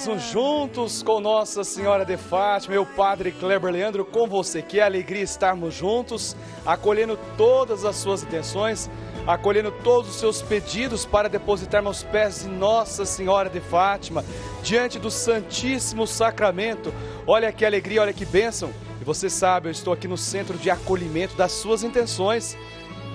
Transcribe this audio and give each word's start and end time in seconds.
mais 0.00 0.08
um 0.08 0.18
Juntos 0.18 1.02
com 1.02 1.20
Nossa 1.20 1.62
Senhora 1.62 2.06
de 2.06 2.16
Fátima, 2.16 2.72
meu 2.72 2.86
Padre 2.86 3.32
Kleber 3.32 3.70
Leandro, 3.70 4.02
com 4.02 4.26
você. 4.26 4.62
Que 4.62 4.80
alegria 4.80 5.22
estarmos 5.22 5.74
juntos, 5.74 6.34
acolhendo 6.64 7.18
todas 7.36 7.84
as 7.84 7.96
suas 7.96 8.22
intenções, 8.22 8.88
acolhendo 9.26 9.70
todos 9.84 10.12
os 10.12 10.16
seus 10.16 10.40
pedidos 10.40 11.04
para 11.04 11.28
depositarmos 11.28 11.88
aos 11.88 12.02
pés 12.02 12.44
de 12.44 12.48
Nossa 12.48 13.04
Senhora 13.04 13.50
de 13.50 13.60
Fátima, 13.60 14.24
diante 14.62 14.98
do 14.98 15.10
Santíssimo 15.10 16.06
Sacramento. 16.06 16.94
Olha 17.26 17.52
que 17.52 17.66
alegria, 17.66 18.00
olha 18.00 18.14
que 18.14 18.24
bênção. 18.24 18.72
E 19.02 19.04
você 19.04 19.28
sabe, 19.28 19.68
eu 19.68 19.72
estou 19.72 19.92
aqui 19.92 20.08
no 20.08 20.16
centro 20.16 20.56
de 20.56 20.70
acolhimento 20.70 21.36
das 21.36 21.52
suas 21.52 21.84
intenções. 21.84 22.56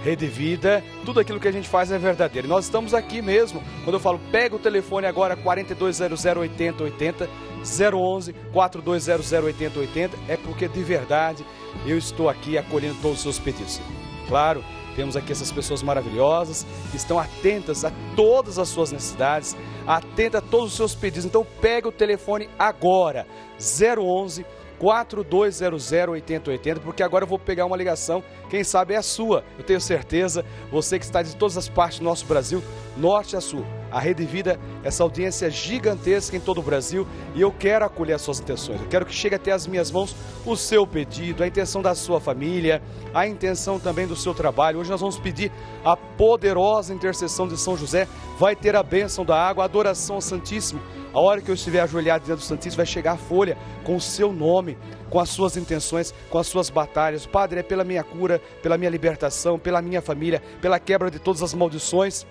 Rede 0.06 0.28
Vida, 0.28 0.84
tudo 1.04 1.20
aquilo 1.20 1.40
que 1.40 1.48
a 1.48 1.52
gente 1.52 1.68
faz 1.68 1.92
é 1.92 1.98
verdadeiro. 1.98 2.48
E 2.48 2.50
nós 2.50 2.66
estamos 2.66 2.94
aqui 2.94 3.24
mesmo. 3.24 3.64
Quando 3.84 3.96
eu 3.96 4.00
falo, 4.00 4.20
pega 4.32 4.56
o 4.56 4.60
telefone 4.60 5.08
agora 5.08 5.36
4200 5.36 6.24
8080 6.24 7.28
011 7.64 8.34
4200 8.54 9.32
8080, 9.32 10.16
é 10.28 10.38
porque 10.38 10.68
de 10.68 10.84
verdade 10.84 11.44
eu 11.88 11.98
estou 11.98 12.30
aqui 12.30 12.56
acolhendo 12.56 13.00
todos 13.02 13.18
os 13.18 13.24
seus 13.24 13.40
pedidos. 13.40 13.82
Claro, 14.28 14.64
temos 14.96 15.18
aqui 15.18 15.32
essas 15.32 15.52
pessoas 15.52 15.82
maravilhosas 15.82 16.68
que 16.92 16.98
estão 16.98 17.18
atentas 17.18 17.84
a 17.84 17.92
todas 18.16 18.60
as 18.60 18.68
suas 18.70 18.92
necessidades, 18.92 19.58
atentas 19.88 20.44
a 20.44 20.46
todos 20.46 20.68
os 20.68 20.78
seus 20.78 20.94
pedidos. 20.94 21.26
Então 21.26 21.44
pega 21.60 21.88
o 21.88 21.92
telefone 21.92 22.48
agora, 22.60 23.26
011 23.58 24.46
4200 24.80 25.92
8080, 26.10 26.80
porque 26.82 27.04
agora 27.04 27.24
eu 27.24 27.28
vou 27.28 27.40
pegar 27.40 27.66
uma 27.66 27.78
ligação, 27.78 28.24
quem 28.50 28.64
sabe 28.64 28.94
é 28.94 28.98
a 28.98 29.02
sua. 29.02 29.44
Eu 29.58 29.64
tenho 29.64 29.82
certeza, 29.82 30.46
você 30.72 31.00
que 31.00 31.06
está 31.06 31.22
de 31.22 31.36
todas 31.36 31.58
as 31.58 31.70
partes 31.70 32.00
do 32.00 32.06
nosso 32.06 32.26
Brasil, 32.26 32.64
norte 32.98 33.36
a 33.36 33.42
sul. 33.42 33.66
A 33.92 34.00
Rede 34.00 34.26
Vida, 34.26 34.60
essa 34.84 35.04
audiência 35.04 35.50
gigantesca 35.50 36.36
em 36.36 36.40
todo 36.40 36.60
o 36.60 36.62
Brasil, 36.64 37.08
e 37.34 37.42
eu 37.42 37.52
quero 37.52 37.86
acolher 37.86 38.14
as 38.14 38.22
suas 38.22 38.40
intenções. 38.40 38.82
Eu 38.82 38.88
quero 38.88 39.06
que 39.06 39.14
chegue 39.14 39.36
até 39.36 39.52
as 39.52 39.66
minhas 39.68 39.90
mãos 39.90 40.16
o 40.46 40.56
seu 40.56 40.86
pedido, 40.86 41.44
a 41.44 41.48
intenção 41.48 41.82
da 41.82 41.96
sua 41.96 42.20
família, 42.20 42.82
a 43.14 43.26
intenção 43.26 43.80
também 43.80 44.06
do 44.06 44.16
seu 44.16 44.34
trabalho. 44.34 44.80
Hoje 44.80 44.90
nós 44.90 45.00
vamos 45.00 45.18
pedir 45.18 45.52
a 45.84 45.96
poderosa 45.96 46.94
intercessão 46.94 47.48
de 47.48 47.58
São 47.58 47.78
José, 47.78 48.08
vai 48.38 48.56
ter 48.56 48.76
a 48.76 48.84
bênção 48.84 49.24
da 49.24 49.42
água, 49.42 49.64
a 49.64 49.66
adoração 49.66 50.18
ao 50.18 50.22
Santíssimo 50.22 50.82
a 51.16 51.20
hora 51.22 51.40
que 51.40 51.50
eu 51.50 51.56
estiver 51.56 51.80
ajoelhado 51.80 52.26
diante 52.26 52.40
do 52.40 52.44
Santíssimo, 52.44 52.76
vai 52.76 52.86
chegar 52.86 53.14
a 53.14 53.18
folha 53.18 53.58
com 53.86 53.96
o 53.96 54.02
seu 54.02 54.34
nome, 54.34 54.78
com 55.10 55.18
as 55.18 55.30
suas 55.30 55.56
intenções, 55.56 56.14
com 56.30 56.38
as 56.38 56.46
suas 56.46 56.70
batalhas. 56.70 57.26
Padre, 57.26 57.62
é 57.62 57.64
pela 57.64 57.86
minha 57.86 58.04
cura, 58.04 58.42
pela 58.62 58.78
minha 58.78 58.90
libertação, 58.90 59.58
pela 59.58 59.82
minha 59.82 60.02
família, 60.02 60.44
pela 60.62 60.78
quebra 60.78 61.10
de 61.10 61.18
todas 61.18 61.42
as 61.42 61.54
maldições. 61.54 62.26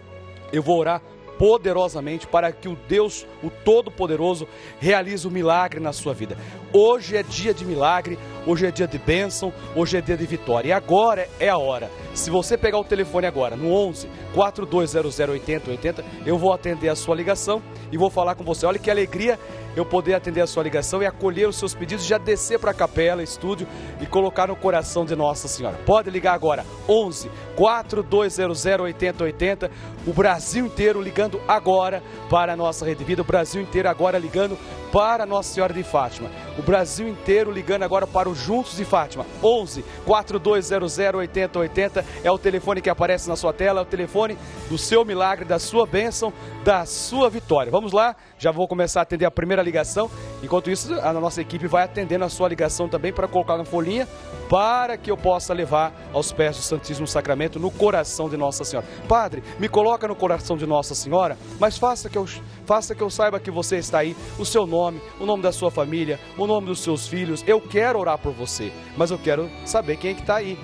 Eu 0.53 0.63
vou 0.63 0.79
orar 0.79 1.01
poderosamente 1.39 2.27
para 2.27 2.53
que 2.53 2.69
o 2.69 2.77
Deus, 2.87 3.27
o 3.43 3.49
Todo-Poderoso, 3.49 4.47
realize 4.79 5.27
o 5.27 5.31
um 5.31 5.33
milagre 5.33 5.81
na 5.81 5.95
sua 5.95 6.13
vida. 6.13 6.37
Hoje 6.71 7.17
é 7.17 7.23
dia 7.23 7.55
de 7.55 7.65
milagre, 7.65 8.19
hoje 8.47 8.67
é 8.67 8.71
dia 8.71 8.87
de 8.87 8.99
bênção, 8.99 9.51
hoje 9.75 9.97
é 9.97 10.03
dia 10.03 10.17
de 10.17 10.27
vitória. 10.27 10.69
E 10.69 10.73
agora 10.73 11.27
é 11.41 11.49
a 11.49 11.57
hora. 11.57 11.91
Se 12.15 12.31
você 12.31 12.57
pegar 12.57 12.79
o 12.79 12.85
telefone 12.85 13.27
agora, 13.27 13.57
no 13.57 13.73
11 13.73 14.09
4200 14.33 15.19
8080, 15.19 16.05
eu 16.25 16.39
vou 16.39 16.53
atender 16.53 16.89
a 16.89 16.95
sua 16.95 17.17
ligação 17.17 17.61
e 17.91 17.99
vou 17.99 18.09
falar 18.09 18.37
com 18.37 18.45
você. 18.45 18.65
Olha 18.65 18.79
que 18.79 18.89
alegria 18.89 19.37
eu 19.77 19.85
poder 19.85 20.15
atender 20.15 20.41
a 20.41 20.47
sua 20.47 20.63
ligação 20.63 21.03
e 21.03 21.07
acolher 21.07 21.49
os 21.49 21.57
seus 21.57 21.75
pedidos, 21.75 22.07
já 22.07 22.17
descer 22.17 22.61
para 22.61 22.71
a 22.71 22.75
capela, 22.75 23.21
estúdio 23.21 23.67
e 24.01 24.07
colocar 24.07 24.47
no 24.47 24.55
coração 24.55 25.05
de 25.05 25.17
Nossa 25.17 25.49
Senhora. 25.49 25.77
Pode 25.85 26.09
ligar 26.09 26.35
agora, 26.35 26.65
11 26.89 27.29
4200 27.57 28.65
8080, 28.65 29.71
o 30.07 30.13
Brasil 30.13 30.67
inteiro 30.67 31.03
ligando 31.03 31.41
agora 31.49 32.01
para 32.31 32.53
a 32.53 32.57
nossa 32.57 32.87
Rede 32.87 33.03
Vida, 33.03 33.23
o 33.23 33.25
Brasil 33.25 33.61
inteiro 33.61 33.89
agora 33.89 34.19
ligando 34.19 34.57
para 34.95 35.27
Nossa 35.27 35.53
Senhora 35.53 35.75
de 35.75 35.83
Fátima. 35.83 36.31
O 36.57 36.63
Brasil 36.63 37.09
inteiro 37.09 37.51
ligando 37.51 37.83
agora 37.83 38.07
para 38.07 38.29
o 38.29 38.35
Juntos 38.35 38.77
de 38.77 38.85
Fátima. 38.85 39.27
11 39.43 39.85
4200 40.05 40.99
8080 41.17 42.05
é 42.23 42.31
o 42.31 42.39
telefone 42.39 42.81
que 42.81 42.89
aparece 42.89 43.29
na 43.29 43.35
sua 43.35 43.53
tela, 43.53 43.81
é 43.81 43.83
o 43.83 43.87
telefone 43.87 44.39
do 44.69 44.79
seu 44.79 45.05
milagre, 45.05 45.45
da 45.45 45.59
sua 45.59 45.85
bênção, 45.85 46.33
da 46.65 46.87
sua 46.87 47.29
vitória. 47.29 47.73
Vamos 47.73 47.91
lá, 47.91 48.15
já 48.39 48.53
vou 48.53 48.69
começar 48.69 49.01
a 49.01 49.03
atender 49.03 49.25
a 49.25 49.33
primeira 49.33 49.65
ligação. 49.65 50.09
Enquanto 50.45 50.71
isso, 50.71 50.93
a 51.01 51.11
nossa 51.15 51.41
equipe 51.41 51.67
vai 51.67 51.85
atendendo 51.85 52.23
a 52.23 52.29
sua 52.29 52.49
ligação 52.51 52.87
também 52.87 53.11
para 53.11 53.27
colocar 53.27 53.57
na 53.57 53.65
folhinha 53.65 54.07
para 54.49 54.99
que 54.99 55.11
eu 55.11 55.17
possa 55.17 55.55
levar 55.55 55.93
aos 56.13 56.31
pés 56.31 56.57
do 56.57 56.63
Santíssimo 56.63 57.07
Sacramento 57.07 57.59
no 57.59 57.71
coração 57.71 58.29
de 58.29 58.37
Nossa 58.37 58.63
Senhora. 58.63 58.87
Padre, 59.09 59.43
me 59.59 59.69
coloca 59.69 60.07
no 60.07 60.15
coração 60.15 60.55
de 60.55 60.67
Nossa 60.67 60.95
Senhora, 60.95 61.39
mas 61.59 61.79
faça 61.79 62.11
que 62.11 62.19
eu, 62.19 62.27
faça 62.67 62.95
que 62.95 63.03
eu 63.03 63.09
saiba 63.09 63.41
que 63.41 63.51
você 63.51 63.77
está 63.79 64.01
aí, 64.01 64.15
o 64.39 64.45
seu 64.45 64.67
nome, 64.67 65.01
o 65.19 65.25
nome 65.25 65.43
da 65.43 65.51
sua 65.51 65.71
família, 65.71 66.21
o 66.37 66.47
nome 66.47 66.67
dos 66.67 66.81
seus 66.81 67.09
filhos. 67.09 67.43
Eu 67.47 67.59
quero 67.59 67.99
orar 67.99 68.19
por 68.19 68.33
você, 68.33 68.71
mas 68.99 69.11
eu 69.11 69.19
quero 69.19 69.51
saber 69.65 69.97
quem 69.97 70.11
é 70.11 70.15
que 70.15 70.21
está 70.21 70.37
aí. 70.37 70.59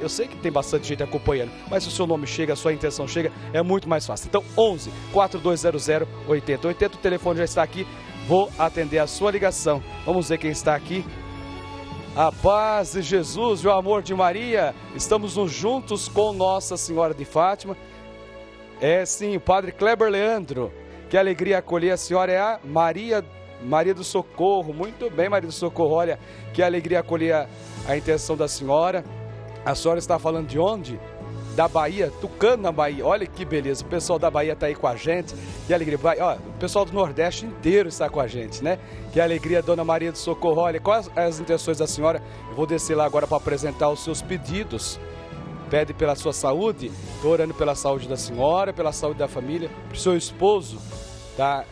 Eu 0.00 0.08
sei 0.08 0.26
que 0.26 0.36
tem 0.36 0.50
bastante 0.50 0.88
gente 0.88 1.02
acompanhando, 1.02 1.52
mas 1.70 1.84
se 1.84 1.88
o 1.88 1.92
seu 1.92 2.06
nome 2.06 2.26
chega, 2.26 2.54
a 2.54 2.56
sua 2.56 2.72
intenção 2.72 3.06
chega, 3.06 3.30
é 3.52 3.62
muito 3.62 3.88
mais 3.88 4.04
fácil. 4.04 4.26
Então, 4.26 4.42
11 4.58 4.90
4200 5.12 5.88
8080, 6.26 6.96
o 6.96 6.98
telefone 6.98 7.38
já 7.38 7.44
está 7.44 7.62
aqui. 7.62 7.86
Vou 8.26 8.50
atender 8.58 8.98
a 8.98 9.06
sua 9.06 9.30
ligação. 9.30 9.82
Vamos 10.04 10.28
ver 10.28 10.38
quem 10.38 10.50
está 10.50 10.74
aqui. 10.74 11.04
A 12.16 12.32
paz 12.32 12.92
de 12.92 13.02
Jesus 13.02 13.60
e 13.60 13.68
o 13.68 13.72
amor 13.72 14.02
de 14.02 14.14
Maria, 14.14 14.74
estamos 14.96 15.32
juntos 15.52 16.08
com 16.08 16.32
Nossa 16.32 16.76
Senhora 16.76 17.14
de 17.14 17.24
Fátima. 17.24 17.76
É 18.80 19.04
sim, 19.04 19.36
o 19.36 19.40
Padre 19.40 19.72
Kleber 19.72 20.10
Leandro. 20.10 20.72
Que 21.08 21.16
alegria 21.16 21.58
acolher 21.58 21.92
a 21.92 21.96
senhora 21.96 22.32
é 22.32 22.38
a 22.38 22.60
Maria, 22.64 23.24
Maria 23.62 23.94
do 23.94 24.02
Socorro. 24.02 24.72
Muito 24.72 25.10
bem, 25.10 25.28
Maria 25.28 25.48
do 25.48 25.52
Socorro. 25.52 25.94
Olha, 25.94 26.18
que 26.52 26.62
alegria 26.62 27.00
acolher 27.00 27.32
a, 27.34 27.48
a 27.86 27.96
intenção 27.96 28.36
da 28.36 28.48
senhora. 28.48 29.04
A 29.64 29.74
senhora 29.74 29.98
está 29.98 30.18
falando 30.18 30.46
de 30.46 30.58
onde? 30.58 30.98
Da 31.54 31.66
Bahia, 31.66 32.12
Tucano 32.20 32.62
na 32.62 32.72
Bahia. 32.72 33.04
Olha 33.04 33.26
que 33.26 33.44
beleza, 33.44 33.84
o 33.84 33.86
pessoal 33.86 34.18
da 34.18 34.30
Bahia 34.30 34.52
está 34.52 34.66
aí 34.66 34.74
com 34.74 34.86
a 34.86 34.96
gente. 34.96 35.34
Que 35.66 35.74
alegria. 35.74 35.98
Ó, 36.20 36.34
o 36.34 36.58
pessoal 36.58 36.84
do 36.84 36.92
Nordeste 36.92 37.46
inteiro 37.46 37.88
está 37.88 38.08
com 38.08 38.20
a 38.20 38.26
gente, 38.26 38.62
né? 38.62 38.78
Que 39.12 39.20
alegria, 39.20 39.62
Dona 39.62 39.84
Maria 39.84 40.12
do 40.12 40.18
Socorro. 40.18 40.60
Olha, 40.60 40.80
quais 40.80 41.10
as 41.16 41.40
intenções 41.40 41.78
da 41.78 41.86
senhora? 41.86 42.22
Eu 42.48 42.54
vou 42.54 42.66
descer 42.66 42.96
lá 42.96 43.04
agora 43.04 43.26
para 43.26 43.36
apresentar 43.36 43.90
os 43.90 44.02
seus 44.02 44.22
pedidos. 44.22 44.98
Pede 45.68 45.94
pela 45.94 46.16
sua 46.16 46.32
saúde, 46.32 46.90
estou 47.14 47.30
orando 47.30 47.54
pela 47.54 47.76
saúde 47.76 48.08
da 48.08 48.16
senhora, 48.16 48.72
pela 48.72 48.92
saúde 48.92 49.20
da 49.20 49.28
família, 49.28 49.70
para 49.88 49.94
o 49.94 49.98
seu 49.98 50.16
esposo, 50.16 50.80
tá? 51.36 51.64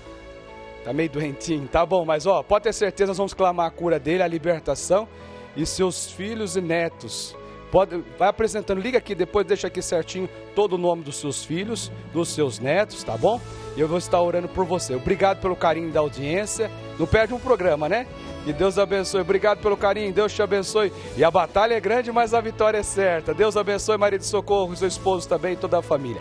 Tá 0.84 0.93
meio 0.93 1.11
doentinho, 1.11 1.67
tá 1.67 1.84
bom, 1.84 2.05
mas 2.05 2.25
ó, 2.25 2.44
pode 2.44 2.62
ter 2.62 2.72
certeza, 2.72 3.09
nós 3.09 3.17
vamos 3.17 3.34
clamar 3.34 3.67
a 3.67 3.71
cura 3.72 3.99
dele, 3.99 4.22
a 4.22 4.28
libertação 4.28 5.09
e 5.56 5.67
seus 5.67 6.12
filhos 6.12 6.56
e 6.56 6.61
netos 6.61 7.35
Pode, 7.70 8.03
vai 8.19 8.29
apresentando, 8.29 8.81
liga 8.81 8.97
aqui, 8.97 9.15
depois 9.15 9.47
deixa 9.47 9.67
aqui 9.67 9.82
certinho 9.82 10.29
todo 10.55 10.75
o 10.75 10.79
nome 10.79 11.03
dos 11.03 11.17
seus 11.17 11.44
filhos, 11.44 11.93
dos 12.15 12.31
seus 12.31 12.59
netos, 12.59 13.05
tá 13.05 13.17
bom? 13.17 13.38
E 13.76 13.81
eu 13.81 13.87
vou 13.87 13.99
estar 13.99 14.20
orando 14.20 14.49
por 14.49 14.65
você. 14.65 14.94
Obrigado 14.94 15.41
pelo 15.41 15.55
carinho 15.55 15.91
da 15.91 16.00
audiência. 16.00 16.70
Não 16.99 17.06
perde 17.06 17.35
um 17.35 17.38
programa, 17.38 17.88
né? 17.88 18.06
Que 18.44 18.53
Deus 18.53 18.79
abençoe. 18.79 19.20
Obrigado 19.20 19.61
pelo 19.61 19.76
carinho. 19.76 20.12
Deus 20.12 20.32
te 20.32 20.43
abençoe. 20.43 20.91
E 21.17 21.23
a 21.23 21.31
batalha 21.31 21.75
é 21.75 21.81
grande, 21.81 22.11
mas 22.11 22.32
a 22.32 22.41
vitória 22.41 22.79
é 22.79 22.82
certa. 22.82 23.35
Deus 23.35 23.56
abençoe, 23.56 23.99
marido 23.99 24.23
de 24.23 24.26
socorro, 24.26 24.75
seu 24.75 24.88
esposo 24.88 25.29
também 25.29 25.53
e 25.53 25.56
toda 25.56 25.79
a 25.79 25.82
família. 25.82 26.20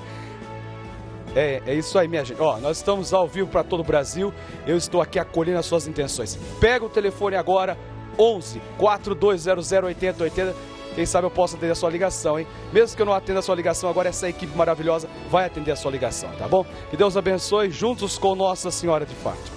É, 1.33 1.61
é 1.65 1.73
isso 1.73 1.97
aí, 1.97 2.07
minha 2.07 2.25
gente. 2.25 2.41
Ó, 2.41 2.57
nós 2.57 2.77
estamos 2.77 3.13
ao 3.13 3.27
vivo 3.27 3.47
para 3.47 3.63
todo 3.63 3.79
o 3.79 3.83
Brasil. 3.83 4.33
Eu 4.65 4.75
estou 4.75 5.01
aqui 5.01 5.17
acolhendo 5.17 5.59
as 5.59 5.65
suas 5.65 5.87
intenções. 5.87 6.37
Pega 6.59 6.83
o 6.83 6.89
telefone 6.89 7.37
agora, 7.37 7.77
11 8.19 8.61
4200 8.77 9.71
8080 9.71 10.76
quem 10.97 11.05
sabe 11.05 11.27
eu 11.27 11.29
posso 11.29 11.55
atender 11.55 11.73
a 11.73 11.75
sua 11.75 11.91
ligação, 11.91 12.39
hein? 12.39 12.47
Mesmo 12.73 12.95
que 12.95 13.01
eu 13.03 13.05
não 13.05 13.13
atenda 13.13 13.37
a 13.37 13.41
sua 13.43 13.53
ligação, 13.53 13.87
agora 13.87 14.09
essa 14.09 14.27
equipe 14.27 14.57
maravilhosa 14.57 15.07
vai 15.29 15.45
atender 15.45 15.71
a 15.71 15.75
sua 15.75 15.91
ligação, 15.91 16.27
tá 16.39 16.47
bom? 16.47 16.65
Que 16.89 16.97
Deus 16.97 17.15
abençoe, 17.15 17.69
juntos 17.69 18.17
com 18.17 18.33
Nossa 18.33 18.71
Senhora 18.71 19.05
de 19.05 19.13
Fátima. 19.13 19.55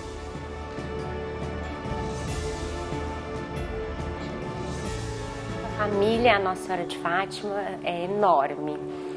A 5.64 5.78
família 5.78 6.38
Nossa 6.40 6.62
Senhora 6.62 6.84
de 6.84 6.98
Fátima 6.98 7.58
é 7.84 8.04
enorme. 8.04 9.09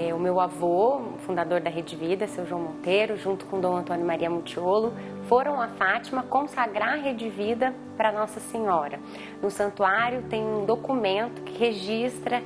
É, 0.00 0.14
o 0.14 0.18
meu 0.20 0.38
avô, 0.38 1.00
fundador 1.26 1.60
da 1.60 1.68
Rede 1.68 1.96
Vida, 1.96 2.28
seu 2.28 2.46
João 2.46 2.60
Monteiro, 2.60 3.16
junto 3.16 3.44
com 3.46 3.60
Dom 3.60 3.74
Antônio 3.74 4.06
Maria 4.06 4.30
Mutiolo, 4.30 4.92
foram 5.26 5.60
a 5.60 5.66
Fátima 5.66 6.22
consagrar 6.22 6.90
a 6.90 7.02
Rede 7.02 7.28
Vida 7.28 7.74
para 7.96 8.12
Nossa 8.12 8.38
Senhora. 8.38 9.00
No 9.42 9.50
santuário 9.50 10.22
tem 10.30 10.40
um 10.40 10.64
documento 10.64 11.42
que 11.42 11.58
registra 11.58 12.40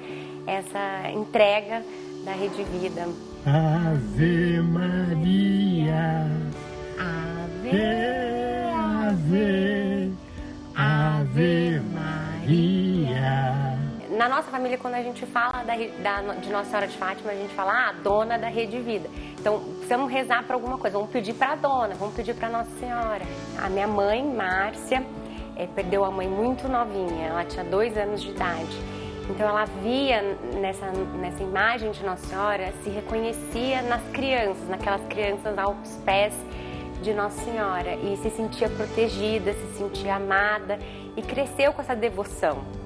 essa 0.47 1.11
entrega 1.11 1.85
da 2.25 2.33
Rede 2.33 2.63
Vida. 2.65 3.07
Ave 3.45 4.59
Maria, 4.63 6.27
Ave, 6.99 7.83
Ave, 9.05 10.13
Ave 10.75 11.81
Maria. 11.93 12.82
Na 14.23 14.29
nossa 14.29 14.53
família, 14.53 14.79
quando 14.79 14.95
a 14.95 15.03
gente 15.03 15.27
fala 15.27 15.65
da, 15.65 15.75
da, 16.01 16.35
de 16.35 16.49
Nossa 16.49 16.67
Senhora 16.67 16.87
de 16.87 16.97
Fátima, 16.97 17.33
a 17.33 17.35
gente 17.35 17.53
fala, 17.55 17.89
ah, 17.89 17.93
dona 18.05 18.39
da 18.39 18.47
Rede 18.47 18.79
Vida. 18.79 19.11
Então, 19.37 19.59
precisamos 19.59 20.13
rezar 20.13 20.45
para 20.45 20.55
alguma 20.55 20.79
coisa, 20.79 20.97
vamos 20.97 21.11
pedir 21.11 21.35
para 21.35 21.55
a 21.55 21.57
dona, 21.57 21.97
vamos 21.97 22.15
pedir 22.15 22.33
para 22.37 22.49
Nossa 22.49 22.71
Senhora. 22.79 23.25
A 23.61 23.69
minha 23.69 23.89
mãe, 23.89 24.25
Márcia, 24.25 25.05
é, 25.57 25.67
perdeu 25.67 26.05
a 26.05 26.11
mãe 26.13 26.29
muito 26.29 26.69
novinha, 26.69 27.31
ela 27.31 27.45
tinha 27.45 27.65
dois 27.65 27.99
anos 27.99 28.23
de 28.23 28.31
idade. 28.31 28.81
Então 29.29 29.49
ela 29.49 29.65
via 29.83 30.23
nessa, 30.55 30.87
nessa 31.19 31.43
imagem 31.43 31.91
de 31.91 32.05
Nossa 32.05 32.25
Senhora, 32.25 32.73
se 32.85 32.91
reconhecia 32.91 33.83
nas 33.83 34.05
crianças, 34.13 34.69
naquelas 34.69 35.05
crianças 35.09 35.59
aos 35.59 35.97
pés 36.05 36.33
de 37.03 37.13
Nossa 37.13 37.43
Senhora 37.43 37.97
e 37.97 38.17
se 38.19 38.31
sentia 38.31 38.69
protegida, 38.69 39.53
se 39.53 39.79
sentia 39.79 40.15
amada 40.15 40.79
e 41.17 41.23
cresceu 41.23 41.73
com 41.73 41.83
essa 41.83 41.97
devoção. 41.97 42.82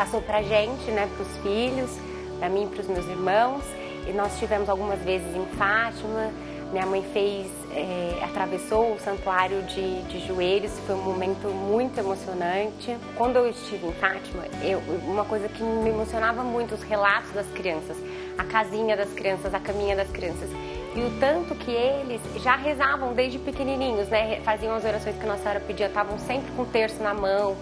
Passou 0.00 0.22
para 0.22 0.38
a 0.38 0.42
gente, 0.42 0.90
né, 0.92 1.06
para 1.14 1.22
os 1.22 1.36
filhos, 1.42 1.90
para 2.38 2.48
mim 2.48 2.64
e 2.64 2.66
para 2.68 2.80
os 2.80 2.88
meus 2.88 3.06
irmãos 3.06 3.62
e 4.08 4.14
nós 4.14 4.38
tivemos 4.38 4.70
algumas 4.70 4.98
vezes 5.00 5.28
em 5.36 5.44
Fátima. 5.58 6.30
Minha 6.72 6.86
mãe 6.86 7.04
fez, 7.12 7.46
é, 7.74 8.18
atravessou 8.24 8.94
o 8.94 8.98
santuário 8.98 9.62
de, 9.64 10.02
de 10.04 10.26
joelhos, 10.26 10.72
foi 10.86 10.94
um 10.94 11.02
momento 11.02 11.48
muito 11.48 11.98
emocionante. 11.98 12.96
Quando 13.14 13.36
eu 13.36 13.50
estive 13.50 13.88
em 13.88 13.92
Fátima, 13.92 14.44
eu, 14.62 14.78
uma 15.04 15.26
coisa 15.26 15.50
que 15.50 15.62
me 15.62 15.90
emocionava 15.90 16.42
muito, 16.42 16.74
os 16.74 16.82
relatos 16.82 17.32
das 17.32 17.48
crianças, 17.48 17.98
a 18.38 18.44
casinha 18.44 18.96
das 18.96 19.12
crianças, 19.12 19.52
a 19.52 19.60
caminha 19.60 19.94
das 19.94 20.08
crianças. 20.08 20.48
E 20.96 21.00
o 21.00 21.20
tanto 21.20 21.54
que 21.56 21.72
eles 21.72 22.22
já 22.42 22.56
rezavam 22.56 23.12
desde 23.12 23.38
pequenininhos, 23.38 24.08
né? 24.08 24.40
Faziam 24.46 24.74
as 24.74 24.82
orações 24.82 25.14
que 25.14 25.26
Nossa 25.26 25.42
Senhora 25.42 25.60
pedia, 25.60 25.88
estavam 25.88 26.18
sempre 26.18 26.50
com 26.52 26.62
o 26.62 26.66
terço 26.66 27.02
na 27.02 27.12
mão, 27.12 27.54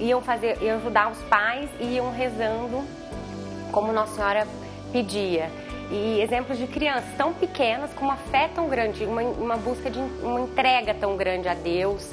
iam 0.00 0.20
fazer, 0.20 0.58
iam 0.62 0.76
ajudar 0.78 1.10
os 1.10 1.18
pais 1.24 1.68
e 1.80 1.96
iam 1.96 2.10
rezando 2.10 2.84
como 3.72 3.92
Nossa 3.92 4.14
Senhora 4.14 4.46
pedia 4.92 5.50
e 5.90 6.20
exemplos 6.20 6.58
de 6.58 6.66
crianças 6.66 7.10
tão 7.16 7.32
pequenas 7.32 7.92
com 7.94 8.04
uma 8.04 8.16
fé 8.16 8.48
tão 8.54 8.68
grande, 8.68 9.04
uma, 9.04 9.22
uma 9.22 9.56
busca 9.56 9.90
de 9.90 9.98
uma 9.98 10.40
entrega 10.40 10.92
tão 10.92 11.16
grande 11.16 11.48
a 11.48 11.54
Deus, 11.54 12.10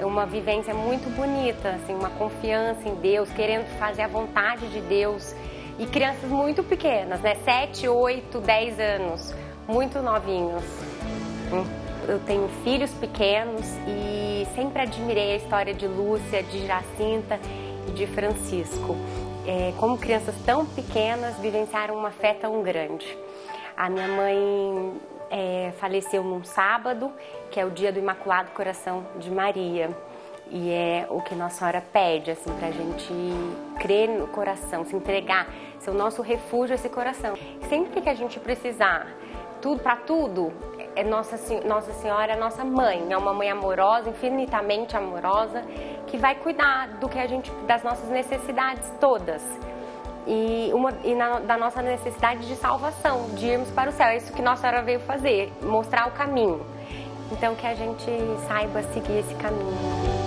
uma 0.00 0.24
vivência 0.24 0.72
muito 0.72 1.14
bonita, 1.14 1.70
assim, 1.70 1.94
uma 1.94 2.08
confiança 2.10 2.88
em 2.88 2.94
Deus, 2.94 3.30
querendo 3.30 3.66
fazer 3.78 4.02
a 4.02 4.08
vontade 4.08 4.66
de 4.68 4.80
Deus. 4.80 5.34
E 5.78 5.86
crianças 5.86 6.30
muito 6.30 6.62
pequenas, 6.62 7.20
né? 7.20 7.36
7, 7.36 7.88
8, 7.88 8.40
10 8.40 8.80
anos, 8.80 9.34
muito 9.66 10.00
novinhos. 10.00 10.64
Eu 12.10 12.18
tenho 12.26 12.48
filhos 12.64 12.90
pequenos 12.92 13.64
e 13.86 14.46
sempre 14.54 14.82
admirei 14.82 15.32
a 15.32 15.36
história 15.36 15.72
de 15.72 15.86
Lúcia, 15.86 16.42
de 16.42 16.66
Jacinta 16.66 17.38
e 17.88 17.92
de 17.92 18.06
Francisco 18.08 18.96
é, 19.46 19.72
como 19.78 19.98
crianças 19.98 20.34
tão 20.44 20.66
pequenas, 20.66 21.36
vivenciaram 21.38 21.96
uma 21.96 22.10
fé 22.10 22.34
tão 22.34 22.62
grande. 22.62 23.16
A 23.76 23.88
minha 23.88 24.08
mãe 24.08 24.92
é, 25.30 25.72
faleceu 25.78 26.22
num 26.22 26.44
sábado, 26.44 27.12
que 27.50 27.58
é 27.58 27.64
o 27.64 27.70
dia 27.70 27.92
do 27.92 27.98
Imaculado 27.98 28.50
Coração 28.50 29.06
de 29.18 29.30
Maria. 29.30 29.90
E 30.52 30.70
é 30.70 31.06
o 31.08 31.20
que 31.20 31.34
Nossa 31.34 31.58
Senhora 31.58 31.82
pede, 31.92 32.32
assim, 32.32 32.52
pra 32.58 32.72
gente 32.72 33.12
crer 33.78 34.08
no 34.08 34.26
coração, 34.26 34.84
se 34.84 34.96
entregar, 34.96 35.48
ser 35.78 35.90
o 35.90 35.94
nosso 35.94 36.22
refúgio 36.22 36.74
esse 36.74 36.88
coração. 36.88 37.34
Sempre 37.68 38.00
que 38.00 38.08
a 38.08 38.14
gente 38.14 38.38
precisar, 38.40 39.06
tudo 39.62 39.80
para 39.80 39.94
tudo, 39.94 40.52
é 41.00 41.04
Nossa, 41.04 41.36
Nossa 41.66 41.92
Senhora 41.94 42.32
é 42.32 42.36
nossa 42.36 42.64
mãe, 42.64 43.06
é 43.10 43.16
uma 43.16 43.32
mãe 43.32 43.50
amorosa, 43.50 44.10
infinitamente 44.10 44.96
amorosa, 44.96 45.62
que 46.06 46.18
vai 46.18 46.34
cuidar 46.34 46.88
do 47.00 47.08
que 47.08 47.18
a 47.18 47.26
gente, 47.26 47.50
das 47.66 47.82
nossas 47.82 48.08
necessidades 48.10 48.90
todas. 49.00 49.42
E, 50.26 50.70
uma, 50.74 50.92
e 51.02 51.14
na, 51.14 51.40
da 51.40 51.56
nossa 51.56 51.80
necessidade 51.80 52.46
de 52.46 52.54
salvação, 52.54 53.30
de 53.30 53.46
irmos 53.46 53.70
para 53.70 53.88
o 53.88 53.92
céu. 53.92 54.08
É 54.08 54.16
isso 54.18 54.32
que 54.32 54.42
Nossa 54.42 54.62
Senhora 54.62 54.82
veio 54.82 55.00
fazer, 55.00 55.50
mostrar 55.62 56.06
o 56.06 56.10
caminho. 56.10 56.64
Então 57.32 57.54
que 57.54 57.66
a 57.66 57.74
gente 57.74 58.10
saiba 58.46 58.82
seguir 58.82 59.20
esse 59.20 59.34
caminho. 59.36 60.19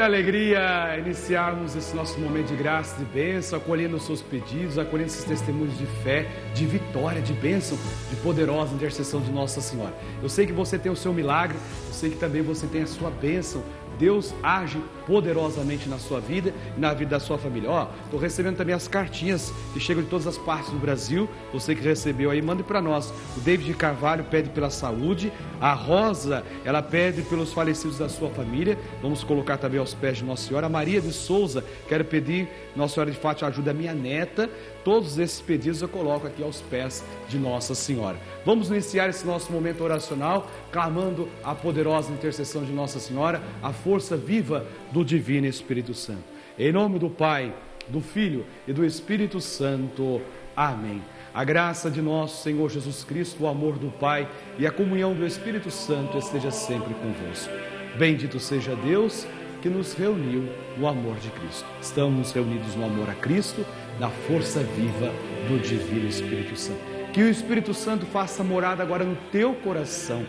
Que 0.00 0.04
alegria 0.04 0.96
iniciarmos 0.98 1.76
esse 1.76 1.94
nosso 1.94 2.18
momento 2.18 2.46
de 2.46 2.56
graça, 2.56 2.96
de 2.96 3.04
bênção, 3.04 3.58
acolhendo 3.58 3.98
os 3.98 4.06
seus 4.06 4.22
pedidos, 4.22 4.78
acolhendo 4.78 5.10
esses 5.10 5.24
testemunhos 5.24 5.76
de 5.76 5.84
fé, 6.02 6.26
de 6.54 6.64
vitória, 6.64 7.20
de 7.20 7.34
bênção, 7.34 7.78
de 8.08 8.16
poderosa 8.16 8.74
intercessão 8.74 9.20
de 9.20 9.30
Nossa 9.30 9.60
Senhora. 9.60 9.92
Eu 10.22 10.30
sei 10.30 10.46
que 10.46 10.54
você 10.54 10.78
tem 10.78 10.90
o 10.90 10.96
seu 10.96 11.12
milagre, 11.12 11.54
eu 11.86 11.92
sei 11.92 12.08
que 12.08 12.16
também 12.16 12.40
você 12.40 12.66
tem 12.66 12.80
a 12.80 12.86
sua 12.86 13.10
bênção 13.10 13.62
Deus 14.00 14.34
age 14.42 14.82
poderosamente 15.06 15.88
na 15.88 15.98
sua 15.98 16.20
vida 16.20 16.54
e 16.74 16.80
na 16.80 16.94
vida 16.94 17.10
da 17.10 17.20
sua 17.20 17.36
família. 17.36 17.68
Ó, 17.68 17.88
estou 18.04 18.18
recebendo 18.18 18.56
também 18.56 18.74
as 18.74 18.88
cartinhas 18.88 19.52
que 19.74 19.78
chegam 19.78 20.02
de 20.02 20.08
todas 20.08 20.26
as 20.26 20.38
partes 20.38 20.70
do 20.70 20.78
Brasil. 20.78 21.28
Você 21.52 21.74
que 21.74 21.82
recebeu 21.82 22.30
aí, 22.30 22.40
mande 22.40 22.62
para 22.62 22.80
nós. 22.80 23.12
O 23.36 23.40
David 23.40 23.74
Carvalho 23.74 24.24
pede 24.24 24.48
pela 24.48 24.70
saúde. 24.70 25.30
A 25.60 25.74
Rosa, 25.74 26.42
ela 26.64 26.80
pede 26.80 27.20
pelos 27.22 27.52
falecidos 27.52 27.98
da 27.98 28.08
sua 28.08 28.30
família. 28.30 28.78
Vamos 29.02 29.22
colocar 29.22 29.58
também 29.58 29.78
aos 29.78 29.92
pés 29.92 30.18
de 30.18 30.24
Nossa 30.24 30.46
Senhora. 30.46 30.66
A 30.66 30.70
Maria 30.70 31.00
de 31.00 31.12
Souza, 31.12 31.62
quero 31.86 32.04
pedir, 32.04 32.48
Nossa 32.74 32.94
Senhora 32.94 33.10
de 33.10 33.18
Fátima, 33.18 33.50
ajuda 33.50 33.72
a 33.72 33.74
minha 33.74 33.92
neta. 33.92 34.48
Todos 34.82 35.18
esses 35.18 35.42
pedidos 35.42 35.82
eu 35.82 35.88
coloco 35.88 36.26
aqui 36.26 36.42
aos 36.42 36.62
pés 36.62 37.04
de 37.28 37.38
Nossa 37.38 37.74
Senhora. 37.74 38.16
Vamos 38.46 38.70
iniciar 38.70 39.10
esse 39.10 39.26
nosso 39.26 39.52
momento 39.52 39.84
oracional, 39.84 40.48
clamando 40.72 41.28
a 41.44 41.54
poderosa 41.54 42.10
intercessão 42.10 42.64
de 42.64 42.72
Nossa 42.72 42.98
Senhora, 42.98 43.42
a 43.62 43.72
força 43.72 43.89
viva 43.98 44.66
do 44.92 45.04
Divino 45.04 45.46
Espírito 45.46 45.94
Santo. 45.94 46.24
Em 46.58 46.72
nome 46.72 46.98
do 46.98 47.10
Pai, 47.10 47.52
do 47.88 48.00
Filho 48.00 48.46
e 48.66 48.72
do 48.72 48.84
Espírito 48.84 49.40
Santo. 49.40 50.20
Amém. 50.56 51.02
A 51.32 51.44
graça 51.44 51.90
de 51.90 52.02
nosso 52.02 52.42
Senhor 52.42 52.70
Jesus 52.70 53.04
Cristo, 53.04 53.44
o 53.44 53.46
amor 53.46 53.78
do 53.78 53.90
Pai 53.90 54.28
e 54.58 54.66
a 54.66 54.70
comunhão 54.70 55.14
do 55.14 55.26
Espírito 55.26 55.70
Santo 55.70 56.18
esteja 56.18 56.50
sempre 56.50 56.94
convosco. 56.94 57.52
Bendito 57.98 58.38
seja 58.38 58.74
Deus 58.76 59.26
que 59.62 59.68
nos 59.68 59.92
reuniu 59.94 60.48
no 60.76 60.86
amor 60.86 61.16
de 61.16 61.30
Cristo. 61.30 61.66
Estamos 61.80 62.32
reunidos 62.32 62.74
no 62.74 62.84
amor 62.84 63.10
a 63.10 63.14
Cristo, 63.14 63.64
na 63.98 64.08
força 64.08 64.60
viva 64.60 65.12
do 65.48 65.58
Divino 65.58 66.08
Espírito 66.08 66.56
Santo. 66.56 66.80
Que 67.12 67.22
o 67.22 67.28
Espírito 67.28 67.74
Santo 67.74 68.06
faça 68.06 68.42
morada 68.42 68.82
agora 68.82 69.04
no 69.04 69.16
teu 69.30 69.54
coração. 69.54 70.24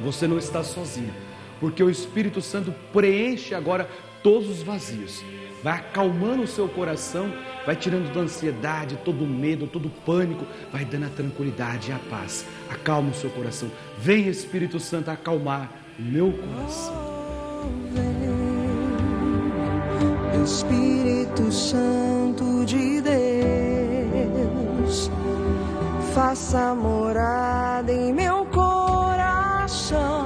Você 0.00 0.26
não 0.26 0.38
está 0.38 0.62
sozinho, 0.62 1.12
porque 1.60 1.82
o 1.82 1.90
Espírito 1.90 2.40
Santo 2.40 2.74
preenche 2.92 3.54
agora 3.54 3.88
todos 4.22 4.48
os 4.48 4.62
vazios. 4.62 5.22
Vai 5.62 5.78
acalmando 5.78 6.42
o 6.42 6.46
seu 6.46 6.68
coração, 6.68 7.32
vai 7.64 7.74
tirando 7.74 8.12
da 8.12 8.20
ansiedade, 8.20 8.98
todo 9.04 9.24
o 9.24 9.26
medo, 9.26 9.66
todo 9.66 9.86
o 9.86 9.90
pânico, 9.90 10.44
vai 10.72 10.84
dando 10.84 11.06
a 11.06 11.10
tranquilidade 11.10 11.90
e 11.90 11.94
a 11.94 11.98
paz. 12.10 12.46
Acalma 12.70 13.10
o 13.10 13.14
seu 13.14 13.30
coração. 13.30 13.70
Vem, 13.98 14.28
Espírito 14.28 14.78
Santo, 14.78 15.10
acalmar 15.10 15.70
o 15.98 16.02
meu 16.02 16.32
coração. 16.32 17.16
Espírito 20.44 21.50
Santo 21.50 22.64
de 22.64 23.00
Deus, 23.00 23.10
faça 26.14 26.74
morada 26.74 27.92
em 27.92 28.12
meu 28.12 28.46
coração. 28.46 30.25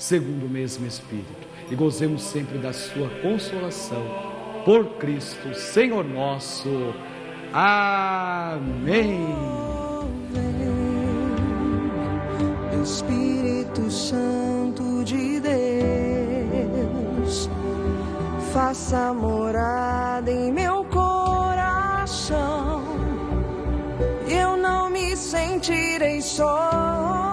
segundo 0.00 0.46
o 0.46 0.48
mesmo 0.48 0.86
Espírito, 0.86 1.46
e 1.70 1.74
gozemos 1.74 2.22
sempre 2.22 2.56
da 2.58 2.72
sua 2.72 3.10
consolação. 3.20 4.02
Por 4.64 4.96
Cristo, 4.96 5.54
Senhor 5.54 6.02
nosso. 6.04 6.94
Amém. 7.52 9.20
Espírito 12.82 13.90
Santo 13.90 15.04
de 15.04 15.38
Deus 15.40 15.60
faça 18.54 19.12
morada 19.12 20.30
em 20.30 20.50
meu 20.50 20.82
coração. 20.84 22.82
Eu 24.26 24.56
sentirei 25.14 26.20
só. 26.20 27.29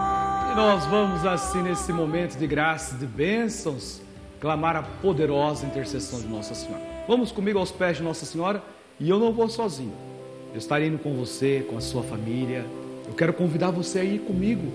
Nós 0.57 0.87
vamos 0.87 1.23
assim 1.23 1.61
nesse 1.61 1.93
momento 1.93 2.35
de 2.35 2.47
graças, 2.47 2.97
de 2.97 3.05
bênçãos, 3.05 4.01
clamar 4.41 4.75
a 4.75 4.81
poderosa 4.81 5.67
intercessão 5.67 6.19
de 6.19 6.25
Nossa 6.25 6.55
Senhora. 6.55 6.81
Vamos 7.07 7.31
comigo 7.31 7.59
aos 7.59 7.71
pés 7.71 7.97
de 7.97 8.03
Nossa 8.03 8.25
Senhora 8.25 8.63
e 8.99 9.07
eu 9.07 9.19
não 9.19 9.31
vou 9.31 9.47
sozinho. 9.47 9.93
Eu 10.51 10.57
estarei 10.57 10.87
indo 10.87 10.97
com 10.97 11.13
você, 11.13 11.63
com 11.69 11.77
a 11.77 11.79
sua 11.79 12.01
família. 12.01 12.65
Eu 13.07 13.13
quero 13.13 13.33
convidar 13.33 13.69
você 13.69 13.99
a 13.99 14.03
ir 14.03 14.17
comigo 14.21 14.71